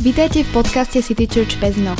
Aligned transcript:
Vítajte 0.00 0.48
v 0.48 0.64
podcaste 0.64 1.04
City 1.04 1.28
Church 1.28 1.60
Pezno. 1.60 1.92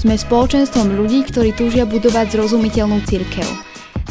Sme 0.00 0.16
spoločenstvom 0.16 0.96
ľudí, 0.96 1.28
ktorí 1.28 1.52
túžia 1.52 1.84
budovať 1.84 2.32
zrozumiteľnú 2.32 3.04
církev. 3.04 3.44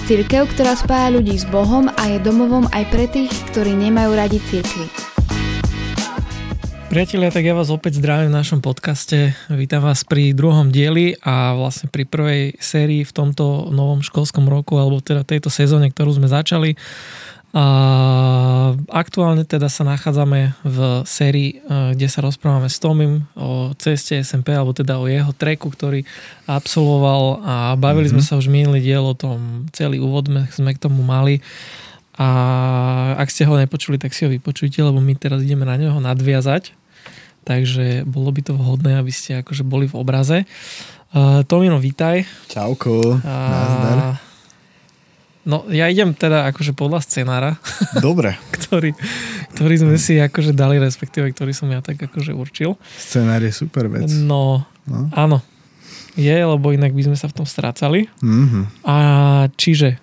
Církev, 0.06 0.54
ktorá 0.54 0.78
spája 0.78 1.18
ľudí 1.18 1.34
s 1.34 1.50
Bohom 1.50 1.90
a 1.90 2.14
je 2.14 2.22
domovom 2.22 2.70
aj 2.70 2.94
pre 2.94 3.10
tých, 3.10 3.34
ktorí 3.50 3.74
nemajú 3.74 4.14
radi 4.14 4.38
církvy. 4.38 4.86
Priatelia, 6.94 7.34
tak 7.34 7.42
ja 7.42 7.58
vás 7.58 7.74
opäť 7.74 7.98
zdravím 7.98 8.30
v 8.30 8.38
našom 8.38 8.62
podcaste. 8.62 9.34
Vítam 9.50 9.82
vás 9.82 10.06
pri 10.06 10.38
druhom 10.38 10.70
dieli 10.70 11.18
a 11.26 11.58
vlastne 11.58 11.90
pri 11.90 12.06
prvej 12.06 12.62
sérii 12.62 13.02
v 13.02 13.10
tomto 13.18 13.74
novom 13.74 14.06
školskom 14.06 14.46
roku, 14.46 14.78
alebo 14.78 15.02
teda 15.02 15.26
tejto 15.26 15.50
sezóne, 15.50 15.90
ktorú 15.90 16.22
sme 16.22 16.30
začali. 16.30 16.78
Aktuálne 18.90 19.46
teda 19.46 19.70
sa 19.70 19.86
nachádzame 19.86 20.58
v 20.66 20.78
sérii, 21.06 21.62
e, 21.62 21.94
kde 21.94 22.10
sa 22.10 22.26
rozprávame 22.26 22.66
s 22.66 22.82
Tomim 22.82 23.30
o 23.38 23.78
ceste 23.78 24.18
SMP, 24.26 24.58
alebo 24.58 24.74
teda 24.74 24.98
o 24.98 25.06
jeho 25.06 25.30
treku, 25.38 25.70
ktorý 25.70 26.02
absolvoval 26.50 27.46
a 27.46 27.56
bavili 27.78 28.10
mm-hmm. 28.10 28.26
sme 28.26 28.26
sa 28.26 28.42
už 28.42 28.50
minulý 28.50 28.82
diel 28.82 29.06
o 29.06 29.14
tom, 29.14 29.70
celý 29.70 30.02
úvod 30.02 30.34
sme, 30.50 30.72
k 30.74 30.82
tomu 30.82 31.06
mali. 31.06 31.46
A 32.18 33.18
ak 33.22 33.30
ste 33.30 33.46
ho 33.46 33.54
nepočuli, 33.54 34.02
tak 34.02 34.18
si 34.18 34.26
ho 34.26 34.34
vypočujte, 34.34 34.82
lebo 34.82 34.98
my 34.98 35.14
teraz 35.14 35.46
ideme 35.46 35.66
na 35.70 35.78
neho 35.78 35.98
nadviazať. 36.02 36.74
Takže 37.46 38.02
bolo 38.10 38.34
by 38.34 38.42
to 38.50 38.58
vhodné, 38.58 38.98
aby 38.98 39.14
ste 39.14 39.46
akože 39.46 39.62
boli 39.62 39.86
v 39.86 39.98
obraze. 39.98 40.50
Uh, 41.14 41.46
Tomino, 41.46 41.78
vítaj. 41.78 42.26
Čauko, 42.50 43.22
a... 43.22 43.34
nazdar. 43.46 44.33
No, 45.44 45.68
ja 45.68 45.92
idem 45.92 46.16
teda 46.16 46.48
akože 46.56 46.72
podľa 46.72 47.04
scenára. 47.04 47.60
Dobre. 48.00 48.40
ktorý, 48.56 48.96
ktorý 49.52 49.76
sme 49.76 49.96
si 50.00 50.16
akože 50.18 50.56
dali, 50.56 50.80
respektíve 50.80 51.28
ktorý 51.36 51.52
som 51.52 51.68
ja 51.68 51.84
tak 51.84 52.00
akože 52.00 52.32
určil. 52.32 52.80
Scenár 52.96 53.44
je 53.44 53.52
super 53.52 53.92
vec. 53.92 54.08
No, 54.08 54.64
no. 54.88 55.12
áno. 55.12 55.44
Je, 56.16 56.34
lebo 56.34 56.72
inak 56.72 56.94
by 56.94 57.10
sme 57.12 57.18
sa 57.18 57.28
v 57.28 57.36
tom 57.42 57.48
strácali. 57.50 58.08
Mm-hmm. 58.22 58.86
A 58.86 58.96
čiže, 59.58 59.98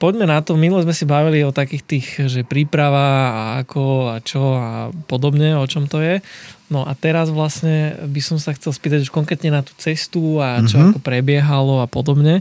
poďme 0.00 0.24
na 0.24 0.40
to. 0.40 0.56
Minule 0.56 0.82
sme 0.82 0.96
si 0.96 1.04
bavili 1.04 1.44
o 1.44 1.54
takých 1.54 1.84
tých, 1.84 2.06
že 2.26 2.48
príprava 2.48 3.06
a 3.30 3.42
ako 3.62 3.82
a 4.10 4.16
čo 4.24 4.42
a 4.56 4.88
podobne, 5.06 5.54
o 5.54 5.68
čom 5.68 5.84
to 5.84 6.00
je. 6.00 6.24
No 6.72 6.82
a 6.84 6.96
teraz 6.96 7.28
vlastne 7.28 7.96
by 8.08 8.20
som 8.24 8.40
sa 8.40 8.56
chcel 8.56 8.72
spýtať 8.72 9.08
už 9.08 9.12
konkrétne 9.12 9.52
na 9.52 9.60
tú 9.60 9.76
cestu 9.76 10.40
a 10.40 10.64
čo 10.64 10.80
mm-hmm. 10.80 10.88
ako 10.96 10.98
prebiehalo 11.04 11.84
a 11.84 11.86
podobne. 11.86 12.40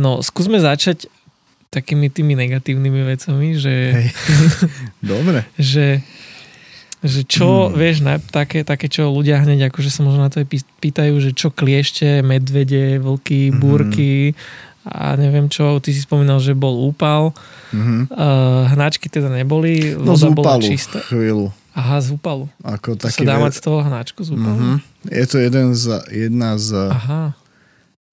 No, 0.00 0.24
skúsme 0.24 0.58
začať 0.58 1.12
takými 1.74 2.06
tými 2.06 2.38
negatívnymi 2.38 3.00
vecami, 3.02 3.58
že... 3.58 3.74
Hej. 3.90 4.08
Dobre. 5.14 5.42
že, 5.58 5.98
že 7.02 7.20
čo, 7.26 7.68
hmm. 7.68 7.74
vieš, 7.74 7.96
na, 8.06 8.22
také, 8.22 8.62
také, 8.62 8.86
čo 8.86 9.10
ľudia 9.10 9.42
hneď 9.42 9.74
akože 9.74 9.90
sa 9.90 10.06
možno 10.06 10.24
na 10.24 10.30
to 10.30 10.46
pýtajú, 10.78 11.18
že 11.18 11.34
čo 11.34 11.50
kliešte, 11.50 12.22
medvede, 12.22 13.02
vlky, 13.02 13.50
hmm. 13.50 13.58
búrky 13.58 14.38
a 14.84 15.16
neviem 15.16 15.48
čo, 15.48 15.80
ty 15.80 15.96
si 15.96 16.04
spomínal, 16.04 16.38
že 16.44 16.52
bol 16.52 16.76
úpal. 16.86 17.32
Hmm. 17.72 18.04
Uh, 18.12 18.68
hnačky 18.76 19.08
teda 19.08 19.32
neboli, 19.32 19.96
no, 19.96 20.14
voda 20.14 20.28
bola 20.30 20.60
čistá. 20.60 21.00
chvíľu. 21.08 21.50
Aha, 21.74 21.98
z 21.98 22.14
úpalu. 22.14 22.46
Ako 22.62 22.94
to 22.94 23.10
sa 23.10 23.26
dá 23.26 23.42
mať 23.42 23.58
z 23.58 23.62
toho 23.66 23.82
hnačku 23.82 24.22
z 24.22 24.38
úpalu? 24.38 24.78
Mm-hmm. 24.78 24.78
Je 25.10 25.24
to 25.26 25.36
jeden 25.42 25.74
z, 25.74 25.84
jedna 26.06 26.54
z, 26.54 26.70
aha. 26.86 27.34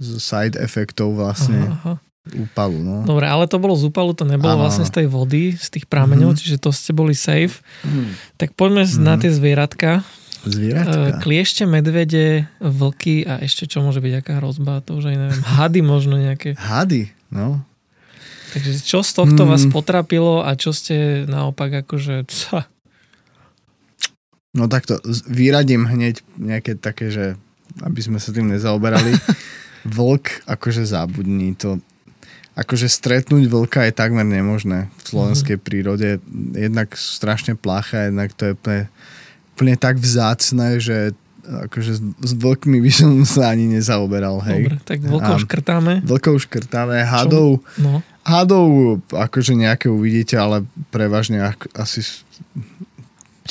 z 0.01 0.17
side 0.17 0.57
efektov 0.57 1.13
vlastne. 1.13 1.69
Aha, 1.69 2.01
aha 2.01 2.10
úpalu. 2.29 2.77
No. 2.77 3.01
Dobre, 3.01 3.25
ale 3.25 3.49
to 3.49 3.57
bolo 3.57 3.73
z 3.73 3.89
úpalu, 3.89 4.13
to 4.13 4.29
nebolo 4.29 4.53
ano. 4.53 4.61
vlastne 4.69 4.85
z 4.85 4.93
tej 4.93 5.07
vody, 5.09 5.57
z 5.57 5.67
tých 5.73 5.85
prameňov, 5.89 6.37
mm. 6.37 6.37
čiže 6.37 6.57
to 6.61 6.69
ste 6.69 6.93
boli 6.93 7.17
safe. 7.17 7.65
Mm. 7.81 8.13
Tak 8.37 8.53
poďme 8.53 8.85
mm. 8.85 9.01
na 9.01 9.17
tie 9.17 9.33
zvieratka. 9.33 10.05
Zvieratka. 10.45 11.17
E, 11.17 11.21
kliešte, 11.21 11.65
medvede, 11.65 12.45
vlky 12.61 13.25
a 13.25 13.41
ešte 13.41 13.65
čo 13.65 13.81
môže 13.81 14.01
byť, 14.01 14.13
aká 14.21 14.33
hrozba, 14.37 14.85
to 14.85 15.01
už 15.01 15.09
aj 15.09 15.17
neviem. 15.17 15.41
Hady 15.41 15.81
možno 15.81 16.15
nejaké. 16.21 16.53
Hady, 16.61 17.09
no. 17.33 17.65
Takže 18.53 18.83
čo 18.85 19.01
z 19.01 19.11
tohto 19.17 19.47
mm. 19.47 19.49
vás 19.49 19.63
potrapilo 19.73 20.45
a 20.45 20.53
čo 20.53 20.75
ste 20.77 21.25
naopak 21.25 21.85
akože... 21.85 22.29
Ca. 22.29 22.69
No 24.53 24.67
takto, 24.69 24.99
vyradím 25.25 25.87
hneď 25.89 26.21
nejaké 26.37 26.77
také, 26.77 27.09
že 27.09 27.25
aby 27.79 28.01
sme 28.03 28.19
sa 28.19 28.35
tým 28.35 28.51
nezaoberali. 28.51 29.15
Vlk, 29.97 30.45
akože 30.45 30.85
zabudní, 30.85 31.57
to 31.57 31.81
akože 32.51 32.91
stretnúť 32.91 33.47
vlka 33.47 33.87
je 33.87 33.93
takmer 33.95 34.27
nemožné 34.27 34.91
v 34.91 35.01
slovenskej 35.07 35.55
mm-hmm. 35.55 35.67
prírode. 35.67 36.09
Jednak 36.55 36.93
sú 36.99 37.15
strašne 37.15 37.55
plaché, 37.55 38.11
jednak 38.11 38.35
to 38.35 38.51
je 38.51 38.53
úplne, 38.59 38.83
úplne 39.55 39.75
tak 39.79 39.95
vzácne, 39.95 40.83
že 40.83 41.15
akože 41.41 41.93
s 42.21 42.31
vlkmi 42.37 42.77
by 42.83 42.91
som 42.93 43.11
sa 43.25 43.51
ani 43.51 43.65
nezaoberal, 43.65 44.39
hej. 44.45 44.67
Dobre, 44.67 44.77
tak 44.85 44.99
vlkov 45.01 45.37
škrtáme. 45.47 45.93
Vlkov 46.05 46.35
škrtáme, 46.45 47.01
hadov, 47.01 47.65
no. 47.81 48.05
hadov 48.21 49.01
akože 49.09 49.57
nejaké 49.57 49.89
uvidíte, 49.89 50.37
ale 50.37 50.67
prevažne 50.93 51.41
asi 51.73 52.05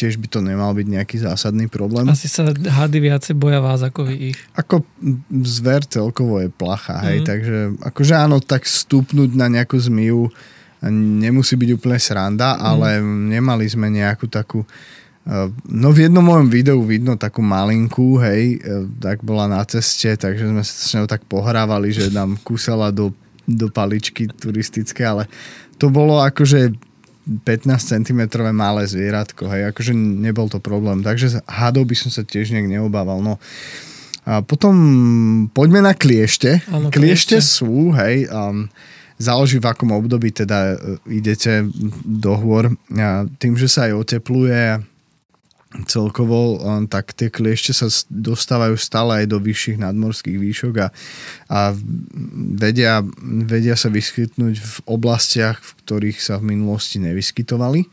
tiež 0.01 0.17
by 0.17 0.33
to 0.33 0.41
nemal 0.41 0.73
byť 0.73 0.87
nejaký 0.89 1.17
zásadný 1.21 1.69
problém. 1.69 2.09
Asi 2.09 2.25
sa 2.25 2.49
hady 2.49 2.99
viacej 3.05 3.37
boja 3.37 3.61
vás 3.61 3.85
ako 3.85 4.09
vy 4.09 4.33
ich. 4.33 4.39
Ako 4.57 4.81
zver 5.45 5.85
celkovo 5.85 6.41
je 6.41 6.49
placha, 6.49 7.05
hej, 7.05 7.21
mm. 7.21 7.27
takže 7.29 7.57
akože 7.85 8.15
áno, 8.17 8.41
tak 8.41 8.65
stúpnuť 8.65 9.37
na 9.37 9.53
nejakú 9.53 9.77
zmiju 9.77 10.33
nemusí 10.89 11.61
byť 11.61 11.71
úplne 11.77 12.01
sranda, 12.01 12.57
mm. 12.57 12.61
ale 12.65 12.89
nemali 13.05 13.69
sme 13.69 13.93
nejakú 13.93 14.25
takú 14.33 14.65
e, 14.65 15.53
No 15.69 15.93
v 15.93 16.09
jednom 16.09 16.25
mojom 16.25 16.49
videu 16.49 16.81
vidno 16.81 17.21
takú 17.21 17.45
malinku, 17.45 18.17
hej, 18.25 18.57
e, 18.57 18.89
tak 18.97 19.21
bola 19.21 19.45
na 19.45 19.61
ceste, 19.69 20.17
takže 20.17 20.49
sme 20.49 20.65
sa 20.65 20.73
s 20.73 20.93
ňou 20.97 21.05
tak 21.05 21.29
pohrávali, 21.29 21.93
že 21.93 22.09
nám 22.09 22.41
kúsala 22.41 22.89
do, 22.89 23.13
do 23.45 23.69
paličky 23.69 24.25
turistické, 24.33 25.05
ale 25.05 25.29
to 25.77 25.93
bolo 25.93 26.25
akože 26.25 26.90
15 27.27 27.77
cm 27.77 28.21
malé 28.51 28.89
zvieratko, 28.89 29.47
hej, 29.53 29.71
akože 29.71 29.93
nebol 29.95 30.49
to 30.49 30.59
problém. 30.59 31.05
Takže 31.05 31.45
hadov 31.47 31.87
by 31.87 31.97
som 31.97 32.11
sa 32.11 32.25
tiež 32.25 32.51
nejak 32.51 32.67
neobával. 32.67 33.21
No. 33.21 33.37
A 34.25 34.41
potom 34.45 34.75
poďme 35.53 35.85
na 35.85 35.93
kliešte. 35.93 36.65
Ano, 36.73 36.89
kliešte, 36.89 37.37
kliešte 37.37 37.39
sú, 37.41 37.93
hej, 37.97 38.29
um, 38.29 38.69
záleží 39.21 39.61
v 39.61 39.69
akom 39.69 39.93
období 39.93 40.33
teda 40.33 40.75
uh, 40.75 40.97
idete 41.09 41.69
do 42.05 42.33
hôr. 42.41 42.73
A 42.97 43.29
tým, 43.37 43.55
že 43.55 43.69
sa 43.69 43.89
aj 43.89 43.93
otepluje 43.97 44.81
celkovo, 45.87 46.59
tak 46.91 47.15
tie 47.15 47.31
kliešte 47.31 47.71
sa 47.71 47.87
dostávajú 48.11 48.75
stále 48.75 49.23
aj 49.23 49.27
do 49.31 49.39
vyšších 49.39 49.79
nadmorských 49.79 50.35
výšok 50.35 50.75
a, 50.83 50.89
a 51.47 51.61
vedia, 52.59 53.07
vedia 53.23 53.79
sa 53.79 53.87
vyskytnúť 53.87 54.59
v 54.59 54.77
oblastiach, 54.91 55.63
v 55.63 55.71
ktorých 55.87 56.19
sa 56.19 56.43
v 56.43 56.59
minulosti 56.59 56.99
nevyskytovali. 56.99 57.87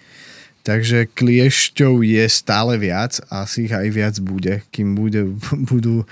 Takže 0.65 1.07
kliešťov 1.13 2.01
je 2.03 2.25
stále 2.27 2.75
viac 2.81 3.21
a 3.29 3.45
asi 3.45 3.69
ich 3.69 3.73
aj 3.73 3.87
viac 3.93 4.15
bude, 4.19 4.65
kým 4.73 4.97
bude, 4.97 5.37
budú 5.71 6.03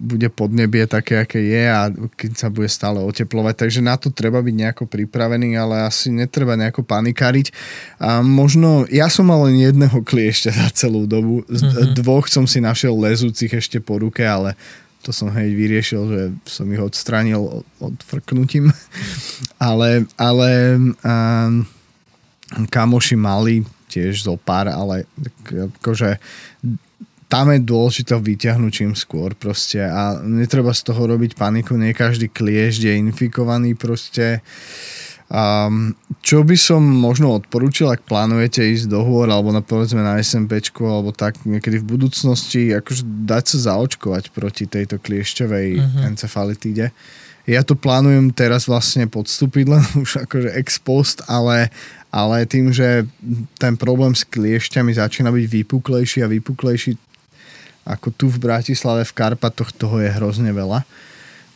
bude 0.00 0.32
podnebie 0.32 0.88
také, 0.88 1.20
aké 1.20 1.36
je 1.36 1.64
a 1.68 1.92
keď 1.92 2.32
sa 2.32 2.48
bude 2.48 2.64
stále 2.64 2.96
oteplovať. 3.04 3.54
Takže 3.68 3.80
na 3.84 4.00
to 4.00 4.08
treba 4.08 4.40
byť 4.40 4.54
nejako 4.56 4.84
pripravený, 4.88 5.52
ale 5.60 5.84
asi 5.84 6.08
netreba 6.08 6.56
nejako 6.56 6.80
panikáriť. 6.80 7.52
A 8.00 8.24
možno, 8.24 8.88
ja 8.88 9.12
som 9.12 9.28
mal 9.28 9.44
len 9.44 9.60
jedného 9.60 10.00
kliešťa 10.00 10.50
za 10.50 10.68
celú 10.72 11.04
dobu. 11.04 11.44
Mm-hmm. 11.44 11.92
Dvoch 11.92 12.24
som 12.32 12.48
si 12.48 12.64
našiel 12.64 12.96
lezúcich 12.96 13.52
ešte 13.52 13.84
po 13.84 14.00
ruke, 14.00 14.24
ale 14.24 14.56
to 15.04 15.12
som 15.12 15.28
hej 15.36 15.52
vyriešil, 15.52 16.02
že 16.08 16.22
som 16.48 16.64
ich 16.72 16.80
odstránil 16.80 17.68
odfrknutím. 17.84 18.72
ale 19.60 20.08
ale 20.16 20.80
um, 21.04 21.68
kamoši 22.72 23.16
mali 23.20 23.60
tiež 23.92 24.24
zo 24.24 24.40
pár, 24.40 24.72
ale 24.72 25.04
akože 25.52 26.16
tam 27.34 27.50
je 27.50 27.66
dôležité 27.66 28.14
vyťahnuť 28.14 28.70
čím 28.70 28.94
skôr 28.94 29.34
proste 29.34 29.82
a 29.82 30.22
netreba 30.22 30.70
z 30.70 30.86
toho 30.86 31.02
robiť 31.10 31.34
paniku, 31.34 31.74
nie 31.74 31.90
každý 31.90 32.30
kliešť 32.30 32.80
je 32.86 32.94
infikovaný 32.94 33.74
proste. 33.74 34.38
Um, 35.34 35.98
čo 36.22 36.46
by 36.46 36.54
som 36.54 36.78
možno 36.78 37.34
odporúčil, 37.34 37.90
ak 37.90 38.06
plánujete 38.06 38.62
ísť 38.62 38.86
do 38.86 39.02
hôr 39.02 39.26
alebo 39.26 39.50
na 39.50 39.66
povedzme 39.66 39.98
na 39.98 40.20
SMPčku 40.22 40.86
alebo 40.86 41.10
tak 41.10 41.42
niekedy 41.42 41.82
v 41.82 41.96
budúcnosti, 41.98 42.70
akože 42.70 43.02
dať 43.26 43.44
sa 43.50 43.72
zaočkovať 43.72 44.30
proti 44.30 44.70
tejto 44.70 45.02
kliešťovej 45.02 45.68
uh-huh. 45.74 46.06
encefalitíde. 46.14 46.94
Ja 47.50 47.66
to 47.66 47.74
plánujem 47.74 48.30
teraz 48.30 48.70
vlastne 48.70 49.10
podstúpiť 49.10 49.64
len 49.66 49.82
už 49.98 50.28
akože 50.28 50.54
ex 50.54 50.78
post, 50.78 51.26
ale, 51.26 51.72
ale 52.14 52.46
tým, 52.46 52.70
že 52.70 53.08
ten 53.58 53.74
problém 53.74 54.14
s 54.14 54.22
kliešťami 54.28 54.92
začína 54.94 55.34
byť 55.34 55.44
vypuklejší 55.50 56.22
a 56.22 56.30
vypuklejší, 56.30 56.94
ako 57.84 58.08
tu 58.16 58.26
v 58.32 58.40
Bratislave, 58.40 59.04
v 59.04 59.16
Karpatoch 59.16 59.70
toho 59.76 60.00
je 60.00 60.10
hrozne 60.10 60.50
veľa, 60.50 60.84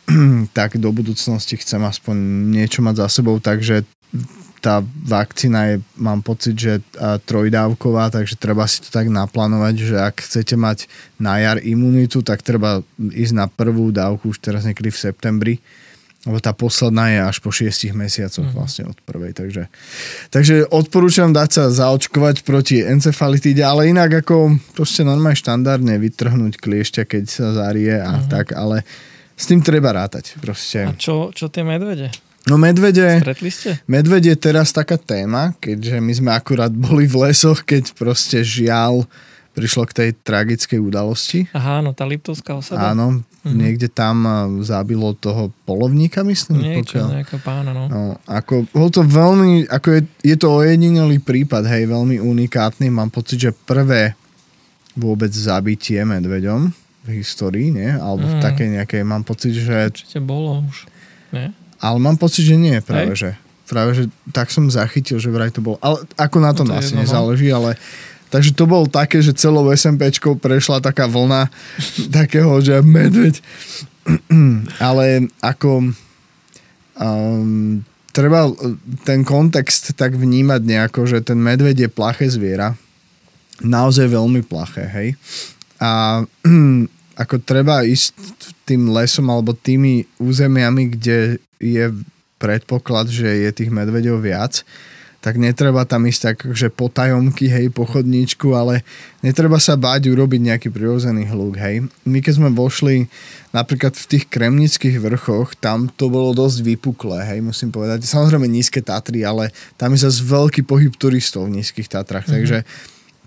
tak 0.57 0.77
do 0.77 0.89
budúcnosti 0.93 1.57
chcem 1.57 1.81
aspoň 1.81 2.15
niečo 2.53 2.85
mať 2.85 3.05
za 3.05 3.21
sebou, 3.21 3.37
takže 3.41 3.85
tá 4.59 4.83
vakcína 5.07 5.59
je, 5.71 5.75
mám 5.95 6.19
pocit, 6.19 6.55
že 6.59 6.83
trojdávková, 6.99 8.11
takže 8.11 8.35
treba 8.35 8.67
si 8.67 8.83
to 8.83 8.91
tak 8.91 9.07
naplánovať, 9.07 9.75
že 9.79 9.95
ak 9.95 10.27
chcete 10.27 10.59
mať 10.59 10.91
na 11.15 11.39
jar 11.39 11.57
imunitu, 11.63 12.19
tak 12.19 12.43
treba 12.43 12.83
ísť 12.99 13.33
na 13.33 13.47
prvú 13.47 13.87
dávku 13.95 14.35
už 14.35 14.43
teraz 14.43 14.67
niekedy 14.67 14.91
v 14.91 14.99
septembri, 14.99 15.55
lebo 16.27 16.37
tá 16.43 16.51
posledná 16.51 17.15
je 17.15 17.19
až 17.23 17.37
po 17.39 17.47
6 17.47 17.95
mesiacoch 17.95 18.43
mm. 18.43 18.55
vlastne 18.55 18.83
od 18.91 18.97
prvej. 19.07 19.31
Takže, 19.31 19.71
takže 20.27 20.67
odporúčam 20.67 21.31
dať 21.31 21.49
sa 21.49 21.63
zaočkovať 21.71 22.43
proti 22.43 22.83
encefalitíde, 22.83 23.63
ale 23.63 23.87
inak 23.87 24.27
ako 24.27 24.59
proste 24.75 25.07
normálne 25.07 25.39
štandardne 25.39 25.95
vytrhnúť 25.95 26.59
kliešťa, 26.59 27.03
keď 27.07 27.23
sa 27.23 27.55
zarie 27.55 27.95
a 27.95 28.19
mm. 28.19 28.27
tak, 28.27 28.51
ale 28.51 28.83
s 29.39 29.47
tým 29.47 29.63
treba 29.63 29.95
rátať. 29.95 30.35
Proste. 30.43 30.91
A 30.91 30.91
čo, 30.99 31.31
čo 31.31 31.47
tie 31.47 31.63
medvede? 31.63 32.11
No 32.47 32.59
medvede, 32.59 33.19
Stretli 33.19 33.51
ste? 33.51 33.79
medvede 33.87 34.31
je 34.31 34.39
teraz 34.39 34.71
taká 34.75 34.95
téma, 34.95 35.55
keďže 35.59 35.99
my 36.03 36.13
sme 36.15 36.31
akurát 36.35 36.71
boli 36.91 37.07
v 37.07 37.31
lesoch, 37.31 37.63
keď 37.63 37.95
proste 37.95 38.43
žiaľ 38.43 39.07
prišlo 39.55 39.83
k 39.87 39.95
tej 39.95 40.09
tragickej 40.23 40.79
udalosti. 40.79 41.47
Aha, 41.51 41.83
no 41.83 41.91
tá 41.91 42.07
Liptovská 42.07 42.55
osada. 42.55 42.95
Áno, 42.95 43.23
mm-hmm. 43.43 43.55
niekde 43.55 43.87
tam 43.87 44.15
zabilo 44.61 45.15
toho 45.15 45.51
polovníka, 45.63 46.23
myslím. 46.27 46.59
Niečo, 46.59 46.99
pokiaľ. 46.99 47.07
nejakého 47.21 47.41
pána, 47.41 47.71
no. 47.71 47.83
no. 47.87 48.01
ako, 48.27 48.67
bol 48.71 48.89
to 48.91 49.01
veľmi, 49.05 49.67
ako 49.71 49.87
je, 49.95 50.01
je 50.23 50.35
to 50.35 50.47
ojedinelý 50.51 51.23
prípad, 51.23 51.63
hej, 51.67 51.87
veľmi 51.87 52.19
unikátny. 52.19 52.91
Mám 52.91 53.15
pocit, 53.15 53.39
že 53.39 53.51
prvé 53.55 54.19
vôbec 54.99 55.31
zabitie 55.31 56.03
medveďom 56.03 56.71
v 57.07 57.09
histórii, 57.23 57.71
nie? 57.71 57.87
Alebo 57.87 58.27
mm. 58.27 58.31
v 58.31 58.37
takej 58.43 58.67
nejakej, 58.79 59.01
mám 59.07 59.23
pocit, 59.23 59.55
že... 59.55 59.89
Určite 59.89 60.19
bolo 60.19 60.59
už, 60.67 60.85
nie? 61.31 61.47
Ale 61.79 61.97
mám 61.97 62.19
pocit, 62.19 62.43
že 62.43 62.59
nie, 62.59 62.75
práve 62.83 63.15
Hej. 63.15 63.19
že. 63.19 63.31
Práve, 63.69 63.91
že 63.93 64.03
tak 64.33 64.49
som 64.49 64.65
zachytil, 64.65 65.21
že 65.21 65.29
vraj 65.29 65.53
to 65.53 65.61
bolo. 65.61 65.77
Ale 65.79 66.01
ako 66.17 66.37
na 66.41 66.51
tom 66.57 66.67
no 66.67 66.75
to 66.75 66.81
asi 66.81 66.97
jedno, 66.97 66.99
no. 66.99 67.03
nezáleží, 67.05 67.47
ale 67.53 67.77
Takže 68.29 68.53
to 68.53 68.69
bolo 68.69 68.85
také, 68.85 69.21
že 69.25 69.33
celou 69.33 69.65
SMPčkou 69.73 70.37
prešla 70.37 70.81
taká 70.81 71.09
vlna 71.09 71.49
takého, 72.17 72.61
že 72.61 72.81
medveď. 72.81 73.41
Ale 74.89 75.29
ako 75.41 75.93
um, 76.97 77.81
treba 78.13 78.49
ten 79.05 79.25
kontext 79.25 79.97
tak 79.97 80.17
vnímať 80.17 80.61
nejako, 80.61 81.09
že 81.09 81.25
ten 81.25 81.37
medveď 81.41 81.85
je 81.85 81.89
plaché 81.89 82.29
zviera. 82.29 82.77
Naozaj 83.59 84.07
veľmi 84.13 84.41
plaché, 84.45 84.85
hej. 84.87 85.09
A 85.81 86.23
ako 87.21 87.35
treba 87.43 87.83
ísť 87.83 88.15
tým 88.63 88.93
lesom 88.93 89.27
alebo 89.27 89.51
tými 89.51 90.07
územiami, 90.21 90.95
kde 90.95 91.41
je 91.59 91.85
predpoklad, 92.39 93.11
že 93.11 93.27
je 93.27 93.49
tých 93.51 93.71
medveďov 93.73 94.23
viac, 94.23 94.63
tak 95.19 95.35
netreba 95.35 95.83
tam 95.83 96.07
ísť 96.07 96.21
tak, 96.23 96.37
že 96.55 96.71
po 96.71 96.87
tajomky, 96.87 97.51
hej, 97.51 97.67
po 97.75 97.83
chodníčku, 97.83 98.55
ale 98.55 98.87
netreba 99.19 99.59
sa 99.59 99.75
báť 99.75 100.07
urobiť 100.07 100.41
nejaký 100.47 100.67
prirodzený 100.71 101.27
hluk, 101.27 101.59
hej. 101.59 101.83
My 102.07 102.23
keď 102.23 102.39
sme 102.39 102.49
vošli 102.55 103.11
napríklad 103.51 103.99
v 103.99 104.05
tých 104.15 104.31
kremnických 104.31 104.95
vrchoch, 104.95 105.59
tam 105.59 105.91
to 105.91 106.07
bolo 106.07 106.31
dosť 106.31 106.63
vypuklé, 106.63 107.27
hej, 107.35 107.43
musím 107.43 107.67
povedať. 107.67 108.07
Samozrejme 108.07 108.47
nízke 108.47 108.79
Tatry, 108.79 109.27
ale 109.27 109.51
tam 109.75 109.91
je 109.91 110.07
zase 110.07 110.23
veľký 110.23 110.63
pohyb 110.63 110.95
turistov 110.95 111.51
v 111.51 111.59
nízkych 111.59 111.91
Tatrach, 111.91 112.23
mm-hmm. 112.23 112.35
takže 112.39 112.57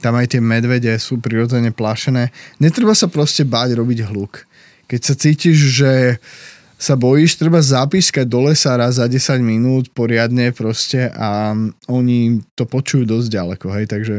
tam 0.00 0.16
aj 0.16 0.32
tie 0.32 0.40
medvede 0.40 0.90
sú 0.96 1.20
prirodzene 1.20 1.76
plašené. 1.76 2.32
Netreba 2.56 2.96
sa 2.96 3.06
proste 3.06 3.44
báť 3.44 3.76
robiť 3.76 4.08
hluk. 4.08 4.48
Keď 4.88 5.00
sa 5.00 5.14
cítiš, 5.14 5.56
že 5.76 5.92
sa 6.82 6.98
bojíš, 6.98 7.38
treba 7.38 7.62
zapískať 7.62 8.26
do 8.26 8.50
lesa 8.50 8.74
raz 8.74 8.98
za 8.98 9.06
10 9.06 9.38
minút 9.38 9.94
poriadne 9.94 10.50
proste 10.50 11.06
a 11.14 11.54
oni 11.86 12.42
to 12.58 12.66
počujú 12.66 13.06
dosť 13.06 13.28
ďaleko, 13.30 13.66
hej, 13.78 13.86
takže 13.86 14.16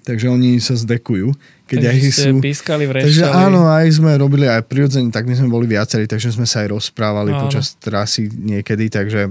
takže 0.00 0.32
oni 0.32 0.56
sa 0.58 0.72
zdekujú. 0.74 1.36
Keď 1.68 1.76
takže 1.76 1.92
aj 1.92 2.00
sú... 2.16 2.40
pískali, 2.40 2.84
vrešťali. 2.88 3.06
Takže 3.12 3.24
áno, 3.28 3.68
aj 3.68 3.86
sme 3.92 4.16
robili 4.16 4.48
aj 4.48 4.66
prirodzene, 4.66 5.12
tak 5.12 5.28
my 5.28 5.36
sme 5.36 5.52
boli 5.52 5.68
viacerí, 5.68 6.08
takže 6.08 6.34
sme 6.34 6.48
sa 6.48 6.64
aj 6.64 6.72
rozprávali 6.72 7.36
áno. 7.36 7.46
počas 7.46 7.76
trasy 7.78 8.26
niekedy, 8.32 8.90
takže, 8.90 9.30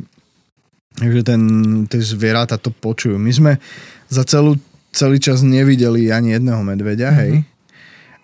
takže 0.96 1.22
ten, 1.26 1.42
tie 1.90 2.00
zvieratá 2.00 2.56
to 2.62 2.70
počujú. 2.70 3.18
My 3.20 3.34
sme 3.34 3.52
za 4.08 4.24
celú, 4.24 4.56
celý 4.94 5.18
čas 5.18 5.42
nevideli 5.42 6.14
ani 6.14 6.38
jedného 6.38 6.62
medveďa, 6.64 7.10
mm-hmm. 7.12 7.22
hej, 7.26 7.34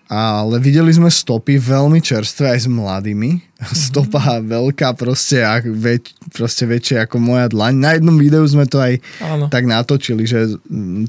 ale 0.06 0.62
videli 0.62 0.94
sme 0.94 1.10
stopy 1.10 1.58
veľmi 1.58 1.98
čerstvé 1.98 2.54
aj 2.54 2.60
s 2.62 2.68
mladými. 2.70 3.30
Mm-hmm. 3.42 3.74
Stopa 3.90 4.38
veľká, 4.38 4.94
proste, 4.94 5.42
väč, 5.74 6.14
proste 6.30 6.62
väčšia 6.62 7.10
ako 7.10 7.18
moja 7.18 7.50
dlaň. 7.50 7.74
Na 7.74 7.90
jednom 7.98 8.14
videu 8.14 8.46
sme 8.46 8.70
to 8.70 8.78
aj 8.78 9.02
Áno. 9.18 9.50
tak 9.50 9.66
natočili, 9.66 10.22
že 10.22 10.54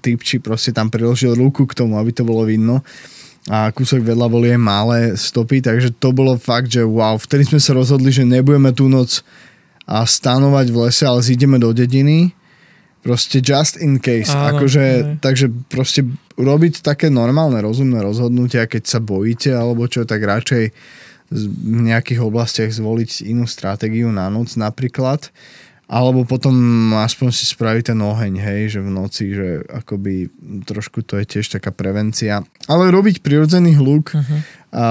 typči 0.01 0.41
proste 0.41 0.73
tam 0.73 0.89
priložil 0.89 1.37
ruku 1.37 1.69
k 1.69 1.77
tomu, 1.77 2.01
aby 2.01 2.09
to 2.09 2.25
bolo 2.25 2.41
vidno. 2.41 2.81
A 3.47 3.71
kúsok 3.71 4.03
vedľa 4.03 4.27
boli 4.27 4.51
aj 4.51 4.59
malé 4.59 4.99
stopy, 5.15 5.63
takže 5.63 5.95
to 5.95 6.11
bolo 6.11 6.35
fakt, 6.35 6.67
že 6.67 6.83
wow. 6.83 7.15
Vtedy 7.15 7.47
sme 7.47 7.61
sa 7.63 7.77
rozhodli, 7.77 8.11
že 8.11 8.27
nebudeme 8.27 8.75
tú 8.75 8.91
noc 8.91 9.23
a 9.87 10.03
stanovať 10.03 10.67
v 10.67 10.77
lese, 10.83 11.07
ale 11.07 11.23
zídeme 11.23 11.55
do 11.55 11.71
dediny 11.71 12.36
Proste 13.05 13.39
just 13.39 13.79
in 13.79 14.01
case. 14.03 14.33
Áno, 14.33 14.57
akože, 14.59 15.17
takže 15.23 15.47
proste 15.71 16.03
urobiť 16.35 16.83
také 16.83 17.07
normálne, 17.07 17.61
rozumné 17.63 18.03
rozhodnutia, 18.03 18.67
keď 18.67 18.83
sa 18.83 18.99
bojíte 18.99 19.53
alebo 19.53 19.87
čo, 19.87 20.03
tak 20.03 20.21
radšej 20.21 20.63
v 21.27 21.79
nejakých 21.91 22.23
oblastiach 22.23 22.71
zvoliť 22.71 23.27
inú 23.27 23.47
stratégiu 23.47 24.11
na 24.11 24.31
noc 24.31 24.55
napríklad. 24.55 25.31
Alebo 25.87 26.27
potom 26.27 26.51
aspoň 26.99 27.29
si 27.31 27.47
spraviť 27.47 27.95
ten 27.95 27.99
oheň, 28.03 28.33
hej, 28.43 28.61
že 28.75 28.79
v 28.83 28.91
noci, 28.91 29.31
že 29.31 29.63
akoby 29.71 30.27
trošku 30.67 30.99
to 31.07 31.15
je 31.23 31.39
tiež 31.39 31.47
taká 31.47 31.71
prevencia. 31.71 32.43
Ale 32.67 32.91
robiť 32.91 33.23
prirodzený 33.23 33.79
hluk, 33.79 34.11
uh-huh. 34.11 34.39
a 34.75 34.83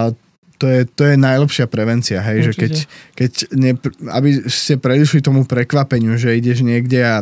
to 0.57 0.67
je, 0.73 0.89
to 0.89 1.05
je 1.13 1.21
najlepšia 1.21 1.69
prevencia, 1.69 2.25
hej, 2.25 2.49
Určite. 2.49 2.49
že 2.49 2.57
keď, 2.57 2.73
keď 3.13 3.33
ne, 3.61 3.73
aby 4.09 4.49
ste 4.49 4.81
predišli 4.81 5.21
tomu 5.21 5.45
prekvapeniu, 5.45 6.17
že 6.17 6.33
ideš 6.33 6.65
niekde 6.65 7.05
a 7.05 7.21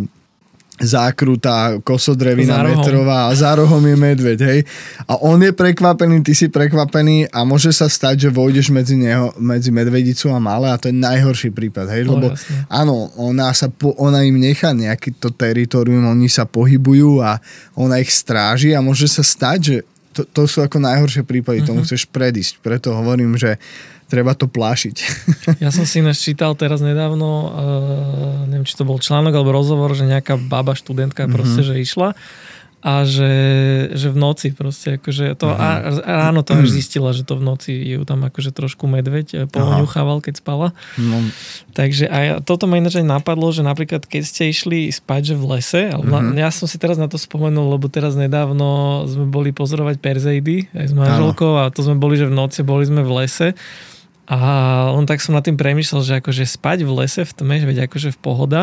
zákrutá 0.75 1.79
kosodrevina 1.87 2.67
metrová 2.67 3.31
a 3.31 3.37
za 3.39 3.55
rohom 3.55 3.79
je 3.79 3.95
medveď, 3.95 4.39
hej. 4.43 4.61
A 5.07 5.15
on 5.23 5.39
je 5.39 5.55
prekvapený, 5.55 6.27
ty 6.27 6.35
si 6.35 6.51
prekvapený 6.51 7.31
a 7.31 7.47
môže 7.47 7.71
sa 7.71 7.87
stať, 7.87 8.27
že 8.27 8.31
vojdeš 8.35 8.75
medzi, 8.75 8.99
neho, 8.99 9.31
medzi 9.39 9.71
medvedicu 9.71 10.35
a 10.35 10.43
malé 10.43 10.75
a 10.75 10.81
to 10.81 10.91
je 10.91 10.97
najhorší 10.99 11.55
prípad, 11.55 11.87
hej. 11.95 12.03
No, 12.11 12.19
Lebo 12.19 12.35
jasne. 12.35 12.67
áno, 12.67 13.15
ona, 13.15 13.55
sa 13.55 13.71
po, 13.71 13.95
ona 14.03 14.27
im 14.27 14.35
nechá 14.35 14.75
nejaký 14.75 15.15
to 15.15 15.31
teritorium, 15.31 16.11
oni 16.11 16.27
sa 16.27 16.43
pohybujú 16.43 17.23
a 17.23 17.39
ona 17.79 18.03
ich 18.03 18.11
stráži 18.11 18.75
a 18.75 18.83
môže 18.83 19.07
sa 19.07 19.23
stať, 19.23 19.59
že 19.63 19.77
to, 20.15 20.23
to 20.27 20.43
sú 20.47 20.63
ako 20.63 20.79
najhoršie 20.79 21.27
prípady, 21.27 21.63
uh-huh. 21.63 21.71
tomu 21.75 21.83
mhm. 21.83 21.87
chceš 21.91 22.07
predísť. 22.11 22.63
Preto 22.63 22.95
hovorím, 22.95 23.39
že 23.39 23.59
treba 24.09 24.33
to 24.37 24.47
plášiť. 24.47 24.97
Ja 25.65 25.69
som 25.69 25.85
si 25.85 26.01
ináč 26.01 26.25
čítal 26.25 26.57
teraz 26.57 26.81
nedávno, 26.81 27.29
uh, 27.29 27.51
neviem, 28.49 28.65
či 28.65 28.77
to 28.77 28.89
bol 28.89 28.97
článok 28.97 29.33
alebo 29.37 29.53
rozhovor, 29.53 29.93
že 29.93 30.09
nejaká 30.09 30.41
baba 30.41 30.73
študentka 30.73 31.25
mm-hmm. 31.25 31.37
proste, 31.37 31.61
že 31.61 31.81
išla 31.81 32.17
a 32.85 33.09
že, 33.09 33.33
že 33.97 34.13
v 34.13 34.19
noci 34.21 34.53
proste, 34.53 35.01
akože 35.01 35.41
to, 35.41 35.49
mm-hmm. 35.49 36.05
a 36.05 36.21
ráno 36.29 36.45
to 36.45 36.53
až 36.53 36.69
zistila, 36.69 37.17
že 37.17 37.25
to 37.25 37.41
v 37.41 37.43
noci 37.49 37.73
ju 37.73 38.05
tam 38.05 38.29
akože 38.29 38.53
trošku 38.53 38.85
medveď 38.85 39.27
eh, 39.33 39.39
poňuchával, 39.49 40.21
keď 40.21 40.45
spala. 40.45 40.77
No. 41.01 41.25
Takže 41.73 42.13
aj 42.13 42.45
toto 42.45 42.69
ma 42.69 42.77
ináč 42.77 43.01
aj 43.01 43.09
napadlo, 43.09 43.49
že 43.57 43.65
napríklad 43.65 44.05
keď 44.05 44.23
ste 44.29 44.53
išli 44.53 44.93
spať, 44.93 45.33
že 45.33 45.35
v 45.41 45.45
lese, 45.57 45.83
mm-hmm. 45.97 46.37
ja 46.37 46.53
som 46.53 46.69
si 46.69 46.77
teraz 46.77 47.01
na 47.01 47.09
to 47.09 47.17
spomenul, 47.17 47.73
lebo 47.73 47.89
teraz 47.89 48.21
nedávno 48.21 49.01
sme 49.09 49.33
boli 49.33 49.57
pozorovať 49.57 49.97
Perzeidy 50.05 50.69
aj 50.77 50.93
s 50.93 50.95
manželkou 50.95 51.65
a 51.65 51.73
to 51.73 51.81
sme 51.81 51.97
boli, 51.97 52.21
že 52.21 52.29
v 52.29 52.37
noci 52.37 52.61
boli 52.61 52.85
sme 52.85 53.01
v 53.01 53.25
lese 53.25 53.57
a 54.25 54.39
on 54.97 55.05
tak 55.05 55.21
som 55.21 55.37
nad 55.37 55.45
tým 55.45 55.61
premyslel, 55.61 56.01
že 56.01 56.21
akože 56.21 56.49
spať 56.49 56.89
v 56.89 56.91
lese 57.05 57.23
v 57.29 57.33
tme, 57.37 57.57
veď 57.61 57.89
akože 57.89 58.17
v 58.17 58.19
pohoda, 58.19 58.63